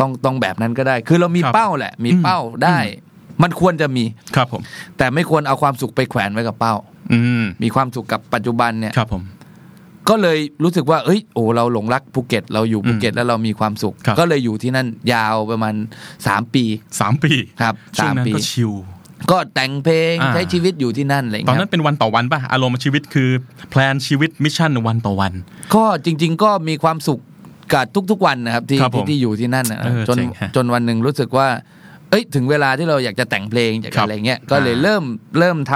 [0.00, 2.78] ต้องต้องแบบนั้นก็ได้ คือเรามีครับเป้าแหละ มีอืมเป้าได้
[3.42, 4.04] มันควรจะมี
[4.36, 4.62] ครับผม
[4.98, 6.74] แต่ไม่ควรเอาความสุขไปแขวนไว้กับเป้า
[7.12, 9.22] อืมมีความสุขกับปัจจุบันเนี่ยครับผม
[10.08, 15.74] ก็เลยรู้สึกว่าเอ้ยโอ้เราหลงรักภูเก็ต เราอยู่ภูเก็ตแล้วเรามีความสุข ครับ ก็เลยอยู่ที่นั่นยาวประมาณ
[16.26, 16.64] สามปี
[17.00, 18.72] สามปีครับช่วสางมนั้นปี ก็ชิล
[19.30, 23.30] ก็แต่งเพลงอ่า ใช้ชีวิตอยู่ที่นั่นอะไรอย่างตอนเงี้ย นั้นเป็นวันต่อวันป่ะอารมณ์ชีวิตคือ
[23.70, 25.32] plan ชีวิต mission วันต่อวัน
[25.74, 27.20] ก็จริง ๆ ก็มีความสุข
[27.72, 31.48] กับทุกๆวันนะครับที่ครับผมที่ที่อยู่ที่นั่นนะเออจนเจ๋งฮะจนวันหนึ่งรู้สึกว่า
[32.12, 35.04] เอ้ยถึงเวลาที่เราอยากจะแต่งเพลงอยากครัจะบอะไรเงี้ยก็เลยอ่าเริ่ม
[35.38, 35.74] เริ่มท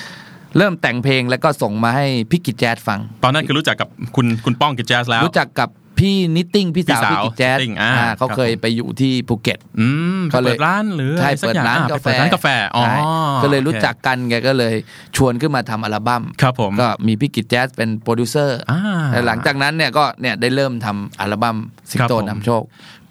[0.00, 5.68] ำเริ่มแต่งเพลงแล้วก็ส่งมาให้พี่กิจแจ๊สฟัง ตอนนั้นคือรู้จักกับคุณคุณป้องกิจแจ๊สแล้ว รู้จักกับ
[6.02, 9.86] พี่นิตติ้งพี่สาวพี่สาวพี่กิจแจ๊ส Knitting อ่าอ่าเขาครับเคยไปอยู่ที่ภูเก็ตอื
[10.18, 12.96] มก็เลยเปิดร้านหรือใช่อะไรสักเปิดอย่างร้านอ่กาไปแฟเปิดร้านกาแฟอ๋อใช่
[13.42, 14.74] ก็เลยรู้จักกัน โอเคแกก็เลย
[15.16, 18.80] ชวนขึ้นมาทำอัลบั้มครับผมก็มีพี่กิจแจ๊สเป็นโปรดิวเซอร์อ่า
[19.12, 21.56] แต่หลังจากนั้นเนี่ยก็เนี่ยได้เริ่มทำอัลบั้ม
[21.90, 22.62] สิงโตนำโชคครับผม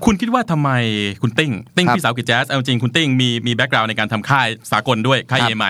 [0.05, 0.69] คุณคิดว่าทำไม
[1.21, 5.65] คุณติ้งติ้งครับพี่สาวกิจแจ๊สเอาจริงคุณติ้งมีมี background ในการทำค่ายสากลด้วยค่ายครับเอไม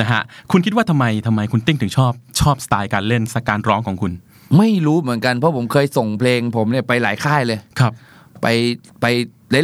[0.00, 4.12] นะฮะคุณคิดว่าทำไมทำไมคุณติ้งถึงชอบชอบสไตล์การเล่นสการร้องของคุณ
[4.58, 7.92] ไม่รู้เหมือนกันเพราะผมเคยส่งเพลง ผมเนี่ยไปหลายค่ายเลยครับ
[8.42, 8.46] ไป
[9.00, 9.06] ไป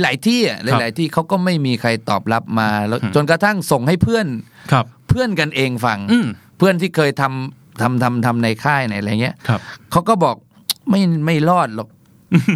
[0.03, 4.27] หลาย ๆ ที่อะหลาย ๆ ที่เขาก็ไม่มีใครตอบรับมาแล้วอืมจนกระทั่งส่งให้เพื่อน
[4.73, 6.27] ครับ เพื่อนกันเองฟังอืม
[6.59, 10.37] เพื่อนที่เคยทำทำทำทำในค่ายในอะไรเงี้ยครับเขาก็บอก
[10.91, 11.89] ไม่ไม่รอดหรอก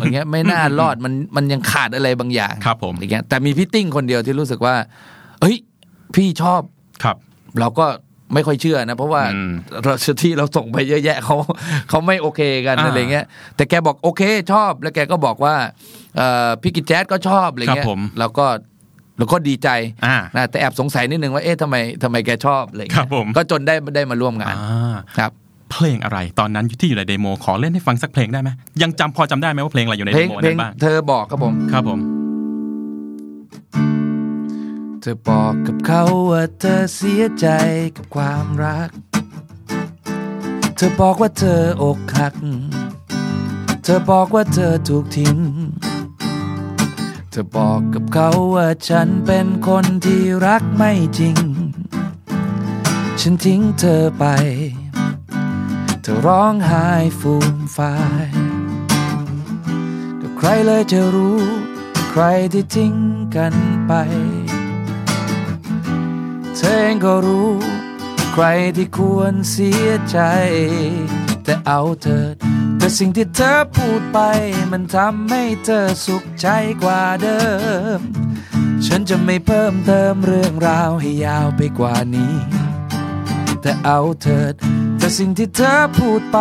[0.01, 4.75] อย่างเงี้ยไม่น่ารอดมันมันยังขาดอะไรบางอย่างครับ ผมอย่างเงี้ยแต่มีพี่ติ้งคนเดียวที่รู้สึกว่า
[5.41, 5.57] เอ้ย
[6.14, 6.61] พี่ชอบ
[7.05, 7.17] ครับ
[7.61, 7.87] เราก็
[8.35, 9.53] ไม่ค่อยเชื่อนะ เพราะว่าอืม
[9.85, 11.37] เราที่เราส่งไปเยอะแยะเขา
[11.88, 15.55] เขาไม่โอเคกันอ่าอะไรเงี้ย แต่แกบอกโอเคชอบ แล้วแกก็บอกว่า
[16.17, 18.47] เอ่อพี่กิจแจ๊สก็ชอบอะไรเงี้ยคยรับผมเราก็
[19.19, 19.69] เราก็ดีใจ
[20.07, 25.31] อ่านะแต่แอบสงสัยนิดนึงว่าเอ๊ะทำไมทำไมแกชอบอะไรเงี้ยครับผมก็จนได้ได้มาร่วมงานอ่าครับ
[25.71, 28.51] เพลงอะไรตอนนั้นที่อยู่ใน demo ขอเล่นให้ฟังสักเพลงได้ไหม
[28.83, 31.99] ยังจำพอจำได้ไหมว่าเพลงอะไรอยู่ในเพลง demo เพลนั้นบ้างเธอบอกครับผมครับผม
[35.03, 37.47] เธอบอกกับเขาว่าเธอเสียใจ
[37.97, 38.91] กับความรัก
[40.77, 42.35] เธอบอกว่าเธออกหัก
[43.83, 45.39] เธอบอกว่าเธอถูกทิ้ง
[47.31, 51.37] เธอบอกกับเขาว่าฉันเป็นคนที่รักไม่จริง
[53.21, 54.25] ฉันทิ้งเธอไป
[56.03, 56.87] เธอร้องไห้
[57.21, 58.27] ฟูมฟาย
[60.21, 61.39] ก็ใครเลยจะรู้
[62.11, 62.95] ใครที่ทิ้ง
[63.37, 63.55] กัน
[63.87, 63.93] ไป
[66.59, 67.51] เธอเองก็รู้
[68.33, 68.44] ใคร
[68.77, 70.18] ที่ควรเสียใจ
[71.44, 72.35] แต่เอาเถิด
[72.79, 74.18] แต่สิ่งที่เธอพูดไป
[74.73, 76.49] มันทำให้เธอสุขใจ
[76.83, 77.40] กว่าเดิ
[77.99, 78.01] ม
[78.87, 82.35] ฉันจะไม่เพิ่มเติมเรื่องราวให้ยาวไปกว่านี้
[83.62, 84.55] แต่เอาเถิด
[84.99, 86.38] แต่สิ่งที่เธอพูดไป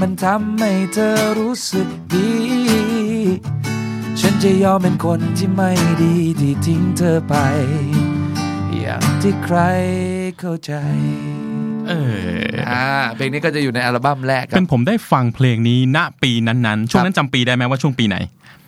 [0.00, 2.32] มันทำให้เธอรู้สึกดี
[4.20, 7.34] ฉันจะยอมเป็นคนที่ไม่ดีที่ทิ้งเธอไป
[8.88, 9.58] อย่างที่ใคร
[10.40, 10.72] เข้าใจ
[11.88, 18.16] เอออ่าเพลงนี้ก็จะอยู่ในอัลบั้มแรกครัเป็บนผมได้ฟังเพลงนี้ณปีนั้นๆ ช่วงนั้นจำปีได้ไหมว่าช่วงปีไหน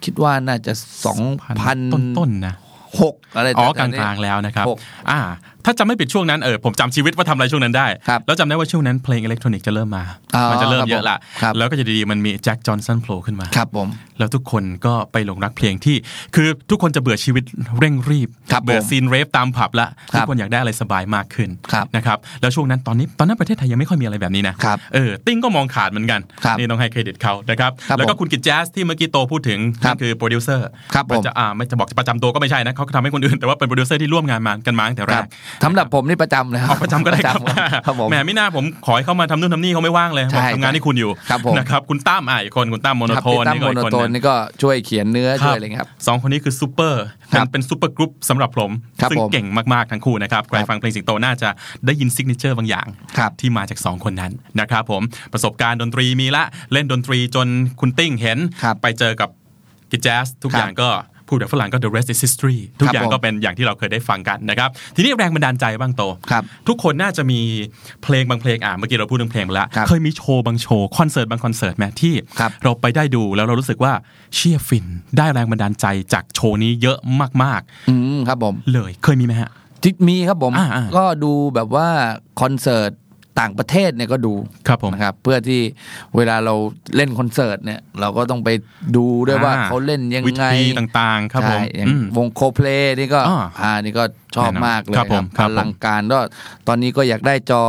[0.05, 0.73] คิดว่าน่าจะ
[1.07, 1.21] สอง
[1.61, 2.55] พันต้นๆนะ
[3.01, 4.79] หกอะไรอ๋อกแถลาวๆนี้งๆแล้วนะครับหก
[5.11, 5.21] อ่า
[5.65, 15.97] ถ้าจำไม่ผิดช่วงนั้นเออผมจำชีวิตว่าทำอะไรช่วงนั้นได้ครับแล้วจำได้ว่าช่วงนั้นเพลงอิเล็กทรอนิกส์จะเริ่มมาอ๋อมันจะเริ่มเยอะละครับแล้วก็จะดีๆมันมี Jack Johnson โผล่ขึ้นมาครับผมแล้วทุกคนก็ไปหลงรักเพลงที่
[16.35, 17.45] คือทุกคนจะเบื่อชีวิต
[17.79, 35.27] เร่งรีบครับเบื่อ scene rave ตามผับละครัทุบกคนอยากได้อะไรสบายมากขึ้นครับนะครับแล้วช่วงนั้นตอนนี้ตอนนั้นประเทศไทยยังไม่ค่อยมีอะไรแบบนี้นะครับเออติ้งก็มองขาดเหมือนกันครับนี่ต้องให้เครดิตเขานะครับครับแล้วก็ผมคุณกิจแจ๊สที่เมื่อกี้โตพูดถึงครันั่บนคือโปรดิวเซอร์ครับผมจะอ่าไม่จะบอกจะประจำตัวก็ไม่ใช่นะเขาทำให้คนอื่นแต่ว่าเป็นโปรดิวเซอร์ที่ร่วมงานมากันมาตั้งแต่แรครับก
[35.65, 37.43] สำหรับผมนี่ประจำเลยคอรัอบกประจำก็ได้ครับ
[37.87, 51.49] ครับผมแหมไม่น่าผมขอให้เขามาทำนู่นทำนี่เขาไม่ว่างเลยใช่บอกทำงานที่คุณอยู่ครับผมนะครับคุณตั้มอะอีกคนคุณตั้มโมโนครับโทพี่นตั้มนี่โมก็อีโนกคนโทหนนึงนี่ก็ช่วยเขียนเนื้อคช่รัวยบอะไรเงี้ยครับสองคนนี้คือซูเปอร์ครับเป็นซูเปอร์กรุ๊ปสำหรับผมครับซึ่งผมเก่งมากๆทั้งคู่นะครับใครครับฟังเพลงสิงโตน่าจะ
[51.87, 52.87] ได้ยินซิกเนเจอร์บางอย่าง
[53.19, 57.47] ครับที่มาจาก 2 คนนั้นนะครับผมประสบการณ์ดนตรีมีละเล่นดนตรีจน
[57.81, 59.29] คุณติ้งเห็นครับไปเจอกับ
[59.93, 60.89] กิจแจ๊สทุกครับอย่างก็
[61.31, 67.41] พูดแบบฝรั่งก็ the rest is history ทุกอย่างผมก็เป็นอย่างที่เราเคยได้ฟังกันนะครับ ทีนี้แรงบันดาลใจบ้างโตครับทุกคนน่าจะมี
[68.03, 73.93] เพลงบางเพลงอะเมื่อกี้เราพูดถึงเพลงไปแล้วครับเคยมีโชว์บางโชว์คอนเสิร์ตบางคอนเสิร์ตไหมที่ครับเราไปได้ดูแล้วเรารู้สึกว่า
[74.35, 76.99] เชี่ยฟิน ได้แรงบันดาลใจจากโชว์นี้เยอะ
[77.43, 79.51] มากอืมครับผมๆเลยเคยมีไหมฮะ
[79.83, 81.89] ที่มีครับผมอ่าอ่าก็ดูแบบว่า
[82.41, 82.93] คอนเสิร์ต
[83.41, 84.35] ต่างประเทศเนี่ยก็ดู
[84.69, 85.61] ครับผมนะครับ เพื่อที่
[86.17, 86.55] เวลาเรา
[86.97, 88.49] เล่นคอนเสิร์ตเนี่ย เราก็ต้องไป
[88.97, 92.67] ดูด้วยว่าอ่าเขาเล่นยังไงวิธีต่างๆ ครับผมใช่อย่างอืมวงโคเพล
[92.99, 94.05] นี่ก็อ่าอ่านี่ก็
[94.37, 96.19] ชอบแน่นอนมากเลยครับผมอลังการครับผมก็
[96.69, 97.63] ตอนนี้ก็อยากได้จอ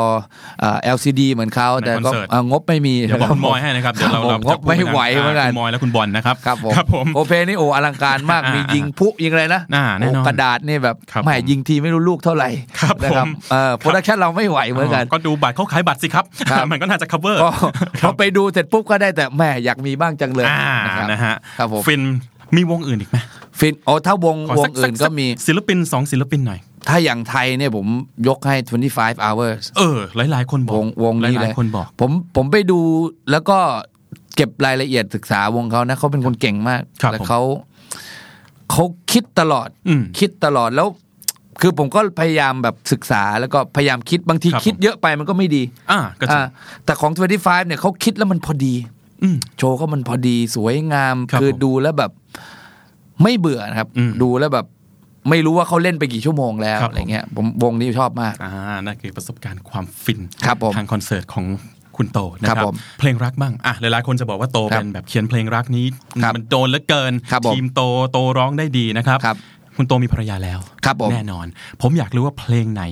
[0.60, 17.50] เอ่อ LCD เหมือนเขาในแต่ก็คอนเสิร์ตเอ่องบไม่มีเดี๋ยวบอกคุณมอยให้นะครับเดี๋ยวเราครับผมเรางบไม่ไหวเหมือนกันคุณมอยและคุณบอลนะครับครับผมครับผมโอเพนี่โออลังการมากอ่ามีมียิงพลุยิงอะไรนะอ่าแน่นอนโอ้กระดาษนี่แบบครับไม่ผมยิงทีไม่รู้ลูกเท่าไหร่ครับนะผมเออ production เราไม่ไหวเหมือนกันก็ดูบัตรเขาขายบัตรสิครับครับมันก็น่าจะ cover ก็
[18.02, 22.02] พอไปดูเสร็จปุ๊บก็ได้แต่แม่อยากมีบ้างจังเลยอ่านะครับนะฮะครับผมฟิน
[22.56, 23.18] มีวงอื่นอีกไหม
[23.60, 27.88] ฟินโอ้ถ้าวงขอวสังอื่นสัก็มีศิลปินสองศิลปินหน่อย ถ้าอย่างไทยเนี่ยผม
[28.28, 28.56] ยกให้
[28.92, 29.98] 25 hours เออ
[30.32, 32.80] หลาย ๆ คนบอกวงวงนี้หเลลายยๆคนบอก ผมผมไปดู
[33.32, 33.58] แล้วก็
[34.36, 37.42] เก็บรายละเอียดศึกษาวงเขานะเขาเป็นคนเก่งมากครับแล้วผมเขา
[38.72, 40.88] เขาคิดตลอดอืมคิดตลอดแล้ว
[41.62, 46.42] คือผมก็พยายามแบบศึกษาแล้วก็พยายามคิดบางทีครับคิดเยอะไปมันก็ไม่ดีอ่าก็จริงอ่า
[46.86, 47.12] แต่ของ
[47.42, 49.01] 25เนี่ยเขาคิดแล้วมันพอดีอืม
[49.58, 52.12] โชว์ก็มันพอดีสวยงามครับคือผมดูแล้วแบบ
[53.24, 54.66] ไม่เบื่อนะครับอืมดูแล้วแบบ
[55.30, 58.52] ไม่รู้ว่าเขาเล่นไปกี่ชั่วโมงแล้วครับอะไรเงี้ยผมวงนี้ชอบมากอ่า
[58.86, 61.46] นั่นคือประสบการณ์ความฟินครับผมทางคอนเสิร์ตของ
[61.98, 65.86] คุณโตนะคครัรับบผมเพลงรักบ้างอะหลายๆคนจะบอกว่าโตครับเป็นแบบเขียนเพลงรักนี้
[66.24, 67.82] ครับมันโดนเหลือเกินครับผมทีมโต
[68.12, 69.38] โตร้องได้ดีนะครับครับ
[69.78, 71.46] คุณโตมีภรรยาแล้วครับผมแน่นอน
[71.82, 72.84] ผมอยากรู้ว่าเพลงไหน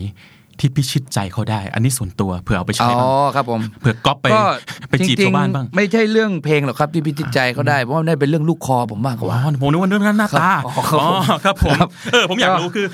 [0.59, 4.43] ที่พิชิตใจเขาได้ อันนี้ส่วนตัวเผื่อเอาไปอ๋ใช้อบ้างครับผมเผื่อก๊อปไปก็
[4.89, 12.85] ไปจีบจริชาวบ้านบ้างไม่ใช่เรื่องเพลงหรอกครับที่พิจิตใจเขาได้เพราะว่าได้เป็นเรื่องลูกคอผมมากกอ๋ว่าอผมนึกว่าเรื่องหน้าตาอ๋อครับอ๋อครับผมครับเออผมอยากรู้คือ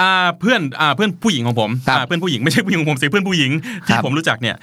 [0.00, 0.10] อ่า
[0.40, 3.50] เพื่อนอ่าเพื่อนผู้หญิงของผมครับอ่าเพื่อนผู้หญิงไม่ใช่ผู้หญิงของผมสิเพื่อนผู้หญิง
[3.86, 4.56] ที่ครับผมรู้จักเนี่ย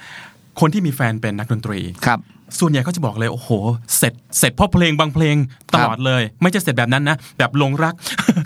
[0.60, 2.20] คนที่มีแฟนเป็นนักดนตรีครับ
[2.58, 3.50] ส่วนใหญ่เขาจะบอกเลยโอ้โห
[3.96, 5.36] เสร็จเสร็จเพราะเพลงบางเพลง
[5.74, 7.94] ตลอดเลย ไม่ใช่เสร็จแบบนั้นนะแบบหลงรัก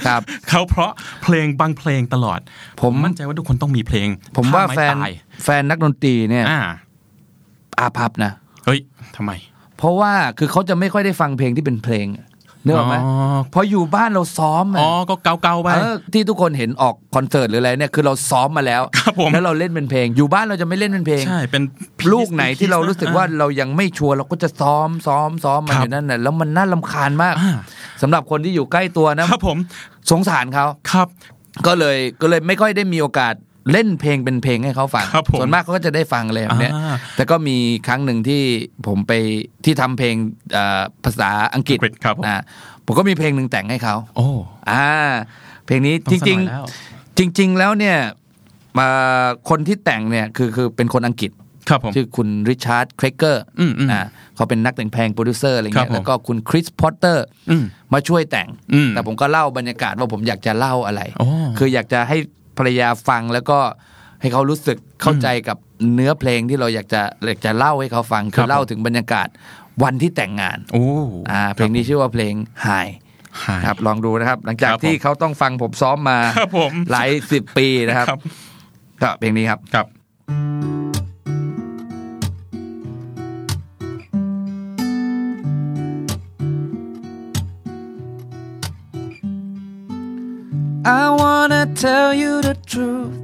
[0.06, 0.92] ครับเขาเพราะ
[1.22, 2.40] เพลงบางเพลงตลอด
[2.80, 5.10] ผมมั่นใจว่าทุกคนต้องมีเพลง ผมว่าถ้ไแฟนตาย
[5.44, 6.60] แฟนนักดนตรีเนี่ยอ่า
[7.78, 8.32] อาภัพนะ
[8.66, 8.80] เฮ้ย
[9.16, 9.32] ทำไม
[9.78, 12.06] เพราะว่าคือเขาจะไม่ค่อยได้ฟังเพลงที่เป็นเพลง
[12.66, 21.62] เนื้ออกไหมอ๋อพออยู่บ้านเราซ้อมอะอ๋อก็เกาๆไปเออที่ทุกคนเห็นออกคอนเสิร์ตหรืออะไรเนี่ยคือเราซ้อมมาแล้วครับผมแล้วเราเล่นเป็นเพลง อยู่บ้านเราจะไม่เล่นเป็นเพลงใช่เป็น
[22.12, 27.56] ลูกไหนที่เรารู้สึกว่าอ่เรายังไม่ชัวร์เราก็จะซ้อมซ้อมซ้อมมันครับอยู่นั่นน่ะแล้วมันน่าลำคาญมากอ่า
[28.02, 29.58] สำหรับคนที่อยู่ใกล้ตัวนะครับผม
[30.10, 31.08] สงสารเขาครับ
[31.66, 33.34] ก็เลยก็เลยไม่ค่อยได้มีโอกาส
[33.72, 38.42] เล่นเพลงเป็นเพลงให้เขาฟังครับผมส่วนมากเขาก็จะได้ฟังอะไรแบบเนี้ยอ่าแต่ก็มีครั้งหนึ่งที่
[38.86, 39.12] ผมไป
[39.64, 40.14] ที่ทำเพลง
[40.52, 42.42] เอ่อภาษาอังกฤษอังกฤษครับผมนะ
[42.86, 44.26] ผมก็มีเพลงหนึ่งแต่งให้เขาโอ้
[44.70, 44.86] อ่า
[45.66, 47.96] เพลงนี้ต้จอสักริงหน่อยแล้วๆจริง ๆ แล้วเนี่ย
[48.78, 48.88] มา
[49.48, 51.32] คนที่แต่งเนี่ยคือคือเป็นคนอังกฤษ
[51.68, 53.88] ครับผมชื่อคุณ Richard Craker อืมอืม
[54.34, 61.26] เขาเป็นนักแต่งเพลงโปรดิวเซอร์อะไรเงี้ยครับผมแล้วก็คุณ Chris Potter อืมมาช่วยแต่งอืมแต่ผมก็เล่าบรรยากาศว่าผมอยากจะเล่าอะไรโอ้
[61.58, 62.16] คืออยากจะให้
[62.58, 63.58] ภรรยาฟังแล้วก็
[64.20, 65.56] ให้เขารู้สึกเข้าใจกับ
[65.94, 69.28] เนื้อเพลงที่เราอยากจะอยากจะเล่าให้เขาฟังครับคือเล่าถึงบรรยากาศ
[69.82, 70.84] วันที่แต่งงานโอ้
[71.30, 72.34] อ่าเพลงนี้ชื่อว่าเพลง
[72.66, 72.92] High
[73.44, 78.20] หายครับลองดูนะครับ หลังจากครับผมที่เขาต้องฟังผมซ้อมมาครับผมหลายสิบปีนะครับครับ
[79.02, 79.86] ก็เพลงนี้ครับครับ
[91.00, 93.20] I wanna tell you the truth.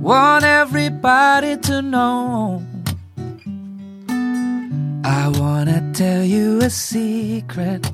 [0.00, 2.62] Want everybody to know.
[5.04, 7.90] I wanna tell you a secret.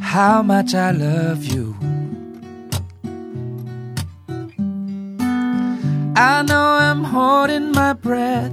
[0.00, 1.76] How much I love you.
[6.16, 8.52] I know I'm holding my breath.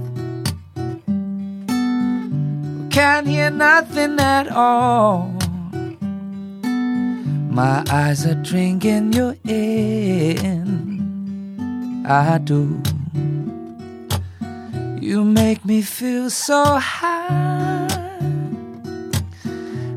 [2.90, 5.29] Can't hear nothing at all.
[7.50, 10.70] My eyes are drinking you in.
[12.06, 12.80] I do.
[15.00, 17.88] You make me feel so high.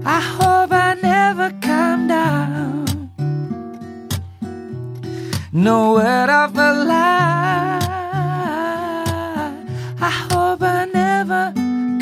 [0.03, 3.11] I hope I never come down.
[5.51, 7.83] No word of a lie.
[10.01, 11.53] I hope I never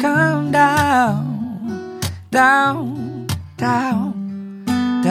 [0.01, 1.99] come down,
[2.31, 4.10] down, down,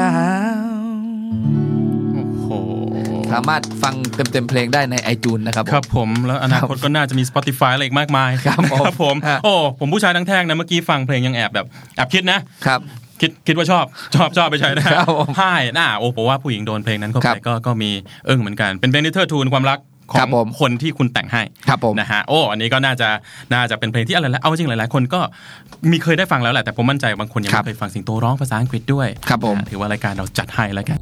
[0.01, 0.91] down.
[2.15, 2.49] โอ้โห
[3.33, 12.81] สามารถฟังเต็มๆเพลงได้ใน iTunes นะครับผมครับผมแล้วอนาคตก็น่าจะมี Spotify อะไรอีกมากมายครับผมครับผมฮะโอ้ผมผู้ชายทั้งแท่งนะเมื่อกี้ฟังเพลงยังแอบแบบแอบคิดนะครับ
[13.21, 13.85] คิดคิดว่าชอบ
[14.15, 17.91] ชอบชอบไปใช้นะครับผมใช่น่าโอ้ผมว่าผู้หญิงโดนเพลงนั้นเข้าครัไปบก็ก็มี
[18.25, 19.79] เอิ้งเหมือนกันเป็นเพลงที่เทิดทูนความรัก
[20.12, 21.42] ของคนที่คุณแต่งให้
[22.01, 23.09] นะฮะโอ้อันนี้ก็น่าจะ
[23.53, 25.20] น่าจะเป็นเพลงที่อะไรแล้วเอาจริงหลาย ๆ คนก็
[25.90, 30.99] มีเคยได้ฟังแล้วแหละแต่ผมมั่นใจบางคนยังไม่เคยฟังสิงโตร้องภาษาอังกฤษด้วยครับผมถือว่ารายการเราจัดให้แล้วกัน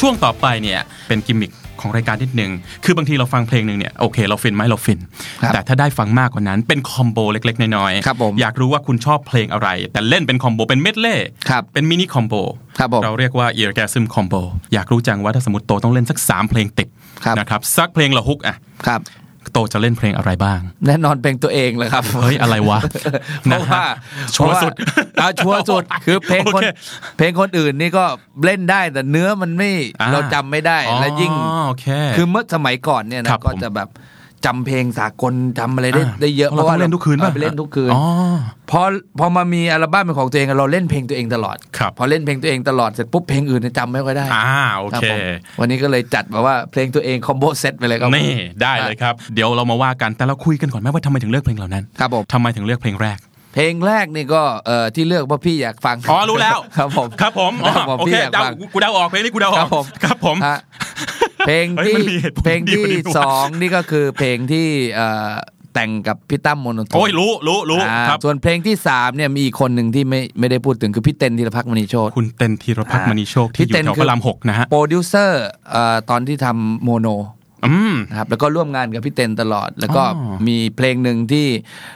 [0.00, 2.50] ช่วงต่อไปเนี่ยเป็นกิมมิค ของรายการนิดนึง
[2.84, 5.00] คือบางทีเราฟังเพลงหนึ่งเนี่ยโอเค เราฟินไหมเราฟิน
[5.42, 11.16] ครับแต่ถ้าได้ฟังมากกว่านั้นเป็น combo เล็ก ๆ น้อยๆครับผมอยากรู้ว่าคุณชอบเพลงอะไร แต่เล่นเป็น combo เป็นเมดเล่
[11.48, 12.34] ครับเป็น mini combo
[12.78, 14.42] ครับผมเราเรียกว่า e a r g a s m combo
[14.74, 16.88] อยากรู้จังว่าถ้าสมมติโตต้องเล่นสัก3เพลงติด
[17.24, 22.78] ครับนะครับสักเพลงละ hook อะครับโตจะเล่นเพลงอะไรบ้าง แน่นอนเพลงตัวเองเลยครับเฮ้ยอะไรวะ
[23.44, 23.84] เพราะว่า
[24.36, 24.72] ชัวร์สุด
[25.14, 26.66] เพราะว่าเอาชัวร์สุดคือเพลงคนโอเค
[27.16, 28.04] เพลงคนอื่นนี่ก็
[28.44, 31.32] เล่นได้แต่เนื้อมันไม่อ่าเราจำไม่ได้อ๋อและยิ่ง
[31.66, 33.88] โอเคคือเมื่อสมัยก่อนเนี่ยคนะรับก็ผมจะแบบ
[34.46, 38.02] จำเพลงสากลจำอะไรได้อ่าได้เยอะเราต้องเล่นทุกคืนป่ะไปเล่นทุกคืนอ๋อ
[38.70, 38.80] พอ
[39.18, 44.46] พอมามีอัลบั้มเป็นของตัวเองเราเล่นเพลงตัวเองตลอดครับพอเล่นเพลงตัวเองตลอดเสร็จปุ๊บเพลงอื่นเนี่ยจำไม่ค่อยได้อ่า
[44.76, 45.18] โอครับเคผม
[45.60, 53.18] วันนี้ก็เลยจัดแบบว่าเพลงตัวเองคอมโบเซตไปเลยครับนี่ได้เลยครับ เดี๋ยวเรามาว่ากันแต่เราคุยกันก่อนไหมว่าทำไมถึงเลือกเพลงเหล่านั้นครับผมทำไมถึงเลือกเพลงแรก
[53.54, 60.58] เพลงแรกนี่ก็เอ่อที่เลือกเพราะพี่อยากฟังอ๋อรู้แล้วครับผมครับผมอ๋อครับผมโอเคพี่อยากเดาฟังกูเดาออกเพลงนี้กูเดาออกครับผมครับผมฮะ
[61.46, 65.32] เพลงเฮ้ยที่มันมีเหตุผลเพลงที่เดียวนี่หว่าสองนี่ก็คือเพลงที่เอ่อ
[65.74, 77.06] แต่งกับพี่ตั้มโมโนโทนโอ้ยรู้รู้รู้อ่าครับส่วนเพลงที่สามเนี่ยมีอีกคนหนึ่งที่ไม่ไม่ได้พูดถึงคือพี่เต้นธีรภัคมณีโชติคุณเต้นธีรภัคมณีโชติที่พี่อยู่เต้นแถวคือพระรามหกนะฮะโปรดิวเซอร์เอ่อตอนที่ทำโมโน
[77.66, 81.46] อืมนะครับแล้วก็ร่วมงานกับพี่เต้นตลอด แล้วก็อ๋อมีเพลงหนึ่งที่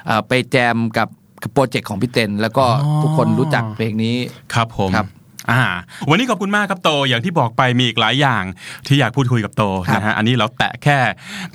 [0.07, 1.09] เอ่อไปแจมกับ
[1.43, 4.17] กับโปรเจกต์ของพี่เต้นแล้วก็อ๋อทุกคนรู้จักเพลงนี้
[4.55, 5.07] ครับผมครับ
[5.51, 5.63] อ่า
[6.11, 8.45] วันนี้ขอบคุณมากครับโตอย่างที่บอกไปมีอีกหลายอย่าง
[8.87, 10.99] ที่อยากพูดคุยกับโตครับนะฮะอันนี้เราแตะแค่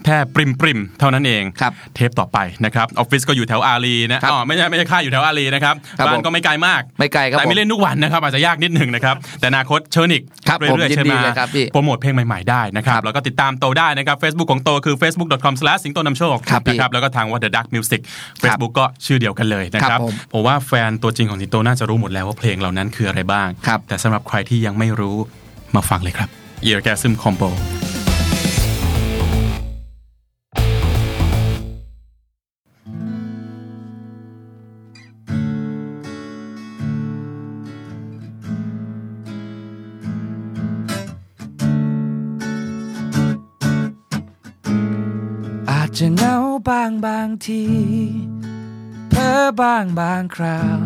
[0.05, 18.01] แค่ปริ่มปริ่มๆเท่านั้นเองครับเทปต่อไปนะครับออฟฟิศก็อยู่แถวอารีนะครับอ๋อไม่ใช่ไม่ใช่ค่ายอยู่แถวอารีนะครับครับบ้านผมก็ไม่ไกลมากไม่ไกลครับแต่ผมไม่เล่นทุกวันนะครับอาจจะยากนิดหนึ่งนะครับแต่อนาคตเชิญอีกครับเรื่อยๆผมยินดีเลยใช่ไหมครับพี่โปรโมทเพลงใหม่ๆได้นะครับครับแล้วก็ติดตามโตได้นะครับ Facebook ของโตคือ facebook.com slash สิงโตนำโชคครับพี่นะครับแล้วก็ทางว่า The Dark Music
[18.41, 25.17] Facebook ก็ชื่อเดียวกันเลยนะคครัรับบผมผมว่าแฟนตัวจริงของสิงโตน่าจะรู้หมดแล้วว่าเพลงเหล่านั้นคืออะไรบ้างครับแต่สำหรับใครที่ยังไม่รู้
[25.75, 26.29] มาฟังเลยครับ
[26.67, 27.49] Eargasm Combo
[45.71, 46.35] อาจจะเหงา
[46.69, 47.63] บางบางที
[49.09, 50.77] เพ้อบางบางคราว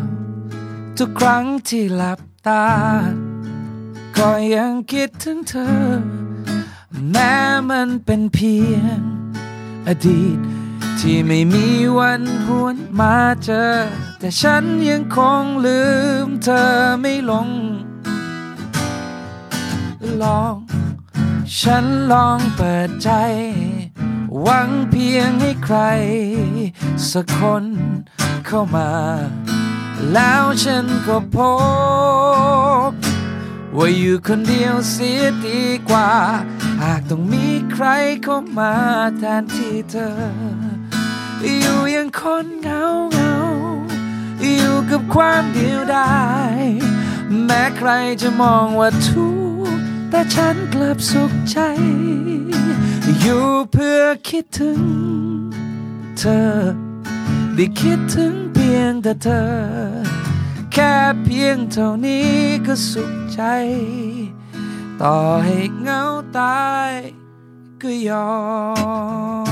[0.98, 2.68] ทุกครั้งที่หลับ ตา
[4.18, 5.80] ก็ยังคิดถึงเธอ
[7.12, 7.36] แม้
[7.70, 8.98] มันเป็นเพียง
[9.88, 10.38] อดีต
[11.00, 13.72] ที่ไม่มีวันหวนมาเจอ
[14.20, 15.82] แต่ฉันยังคงลื
[16.26, 17.50] มเธอไม่ลง
[20.22, 20.56] ลอง
[21.60, 23.10] ฉันลองเปิดใจ
[24.42, 25.78] หวังเพียงให้ใคร
[27.12, 27.64] สักคน
[28.46, 28.90] เข้ามา
[30.14, 31.38] แล้วฉันก็พ
[32.90, 32.92] บ
[33.78, 36.12] ว่าอยู่คนเดียวเสียดีกว่า
[36.82, 37.86] หากต้องมีใคร
[38.24, 38.74] เข้ามา
[39.18, 40.12] แทนที่เธอ
[41.60, 43.36] อยู่อยังคนเหงาเหงา
[44.42, 46.14] อยู่กับความเดียวดา
[46.60, 46.62] ย
[47.46, 47.90] แม้ใคร
[48.22, 49.28] จะมองว่าทุ
[49.68, 51.58] กข์แต่ฉันกลับสุขใจ
[53.22, 54.82] อยู่เพื่อคิดถึง
[56.20, 56.91] เธอ
[57.62, 59.50] ได้คิดถึงเพียงแต่เธอ
[60.74, 60.94] แค่
[61.24, 62.32] เพียงเท่านี้
[62.68, 63.42] ก็สุขใจ
[65.02, 66.02] ต่อให้เหงา
[66.38, 66.90] ตาย
[67.82, 68.32] ก็ยอ
[69.44, 69.48] ม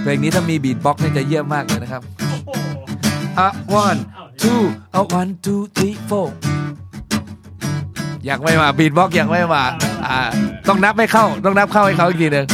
[0.00, 2.02] เพลงนี้ถ้ามี beatbox นี่จะเยี่ยมมากเลยนะครับ
[3.38, 3.48] อะ
[3.84, 4.00] one
[4.42, 4.62] two
[4.94, 6.28] อะ one two three four
[8.28, 9.64] ยังไม่มา beatbox ยังไม่มา
[10.04, 10.18] อ่า
[10.68, 12.48] ต้องนับให้เข้า ต้องนับเข้าให้เขาอีกทีหนึ่ง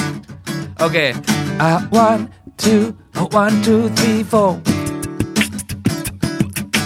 [0.83, 1.13] Okay.
[1.91, 2.91] One two
[3.31, 4.61] one two three four.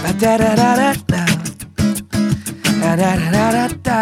[0.03, 1.25] Da da da da da.
[2.81, 3.67] Da da da da da.
[3.87, 3.99] da.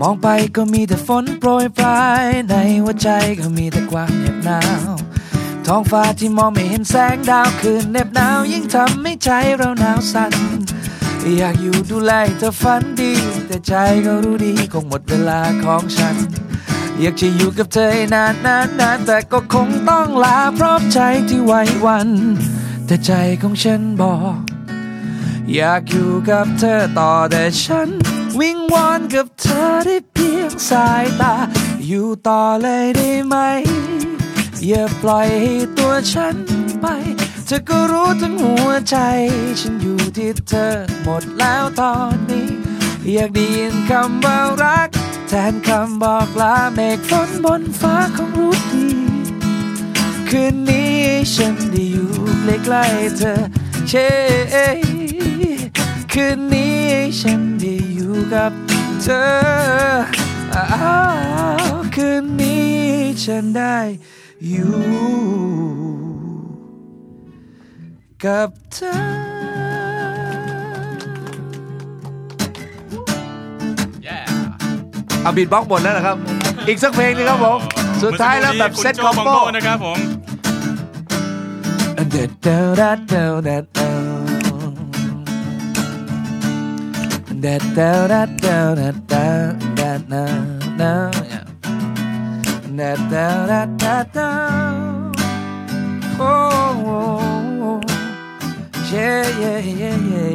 [0.00, 3.08] มองไปก็มีแต่ฝนโปรยปลายในหัวใจ
[3.40, 4.90] ก็มีแต่ความเหน็บหนาว
[5.66, 10.32] ท้องฟ้าที่มองไม่เห็นแสงดาวคืนเหน็บหนาวยิ่งทำให้ใจเราหนาวสั่น
[11.38, 13.12] อยากอยู่ดูแลเธอฝันดี
[13.46, 13.72] แต่ใจ
[14.06, 16.16] ก็รู้ดีคงหมดเวลาของฉัน
[17.00, 20.98] อยากจะอยู่กับเธอนานนานนานแต่ก็คงต้องลาเพราะใจ
[21.28, 21.52] ที่ไหว
[21.82, 22.08] หวัน
[22.86, 23.12] แต่ใจ
[23.42, 24.38] ของฉันบอก
[25.54, 27.88] อยากอยู่กับเธอต่อแต่ฉัน
[28.40, 31.34] วิงวอนกับเธอได้เพียงสายตา
[31.86, 33.36] อยู่ต่อเลยได้ไหม
[34.66, 36.36] อย่าปล่อยให้ตัวฉัน
[36.80, 36.86] ไป
[37.46, 38.96] เธอก็รู้ทั้งหัวใจ
[39.60, 40.66] ฉันอยู่ที่เธอ
[41.02, 42.48] หมดแล้วตอนนี้
[43.12, 44.88] อยากได้ยินคำว่ารัก
[45.28, 48.86] แทนคำบอกลาเมฆฝนบนฟ้าของรู้ดี
[50.28, 50.98] คืนนี้
[51.34, 52.12] ฉันได้อยู่
[52.64, 53.34] ใกล้ๆเธอ
[53.88, 54.10] เช่
[56.12, 56.84] คืนนี้
[57.20, 58.52] ฉันได้อยู่กับ
[59.02, 59.24] เธอ
[61.94, 62.72] คืนนี้
[63.24, 63.76] ฉันได้
[64.48, 66.13] อยู่
[68.22, 68.92] กับเธอ
[75.22, 76.16] เอาบีทบ็อกซ์หมดแล้วนะครับ
[76.68, 77.58] อีกสักเพลงหนึ่งครับผม
[78.02, 79.98] สุดท้ายแล้วแบบ set combo นะครับผม
[82.10, 83.90] เด็ดเดาดัดเดาดัดเดา
[87.40, 89.24] เด็ดเดาดัดเดาดัดเดา
[89.80, 90.24] ดัดเดา
[90.78, 90.92] เดา
[92.76, 94.30] เด็ดเดาดัดดัดเดา
[96.18, 96.32] โอ้
[98.94, 100.28] โอ้เย่เย่เย่เย่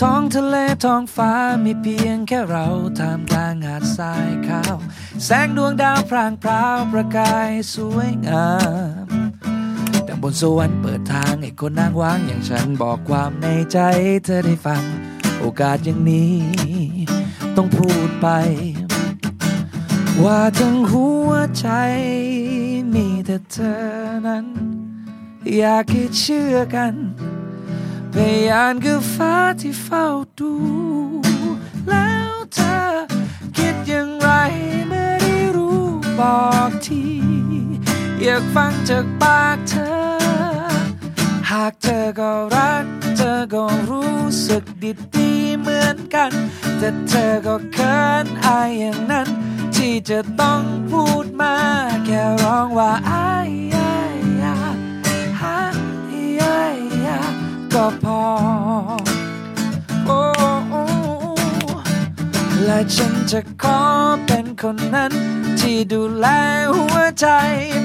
[0.00, 1.32] ท้องทะเลท้องฟ้า
[1.64, 2.66] มีเพียงแค่เรา
[2.98, 4.76] ท่ามกลางหาดทรายขาว
[5.24, 8.50] แสงดวงดาวพรางพราวประกายสวยงา
[9.06, 9.08] ม
[10.06, 13.78] ดังบนสวรรค์เปิดทางให้คนนางว้างอย่างฉันบอกความในใจ
[14.24, 14.82] เธอได้ฟัง
[15.40, 16.34] โอกาสอย่างนี้
[17.56, 18.28] ต้องพูดไป
[20.24, 21.68] ว่าทั้งหัวใจ
[23.24, 23.82] แต่เธอ
[24.26, 24.46] นั้น
[25.56, 26.94] อยากให้เชื่อกัน
[28.12, 28.14] พ
[28.48, 30.06] ยานคือฟ้าที่เฝ้า
[30.38, 30.52] ดู
[31.88, 32.78] แล้วเธอ
[33.56, 34.28] คิดอย่างไร
[34.88, 35.82] เมื่อได้รู้
[36.18, 37.04] บอกที
[38.22, 39.94] อยากฟังจากปากเธอ
[41.50, 46.30] หากเธอก็รัก เธอก็รู้สึกดีดีเหมือนกัน
[46.78, 49.28] แต่เธอก็เขินอายอย่างนั้น
[49.86, 51.56] ที่จะต้องพูดมา
[52.06, 55.76] แค่ร้องว่าอายอายอายอาย
[56.42, 57.20] อายอา
[57.74, 58.22] ก็พอ
[60.06, 60.20] โอ้
[60.70, 60.84] โอ้
[62.64, 63.80] และฉันจะขอ
[64.26, 65.12] เป็นคนนั้น
[65.60, 66.26] ที่ดูแล
[66.76, 67.26] หัวใจ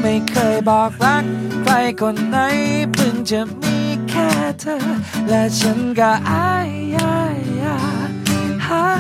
[0.02, 1.26] ไม่เคยบอกรัก
[1.64, 2.38] ใครคนไหน
[2.94, 3.78] เพิ่งจะมี
[4.10, 4.30] แค่
[4.60, 4.78] เธอ
[5.30, 7.78] และฉันก็อายอายอา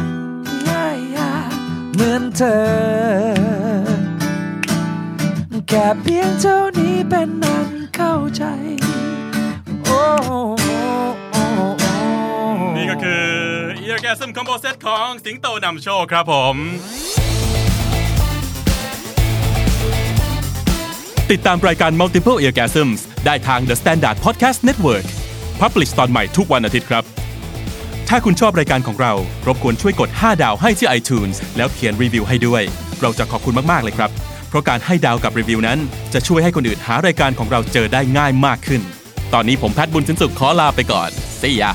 [0.01, 0.08] ย
[1.99, 2.59] เหมือนเธอ
[5.69, 8.43] แค่เพียงเท่านี้เป็นนั้นเข้าใจ
[9.85, 10.01] โอ้
[12.75, 13.25] นี่ก็คือ
[13.87, 16.55] Eargasm Combo Set ของสิงโตนำโชคครับผม
[21.31, 25.05] ติดตามรายการ Multiple Eargasms ได้ทาง The Standard Podcast Network
[25.61, 27.03] Publish ตอนใหม่ทุกวันอาทิตย์ครับ
[28.11, 29.13] ถ้าคุณชอบรายการของเรา
[29.47, 32.63] รบกวนช่วยกด 5 ดาวให้ที่ iTunes แล้วเขียนรีวิวให้ด้วย
[33.01, 34.09] เราจะขอบคุณมาก ๆ เลยครับ
[34.49, 35.79] เพราะการให้ดาวกับรีวิวนั้น
[36.13, 38.81] จะช่วยให้คนอื่นหารายการของเราเจอได้ง่ายมากขึ้น
[39.33, 41.71] ตอนนี้ผมแพทย์บุญสินสุขขอลาไปก่อน See ya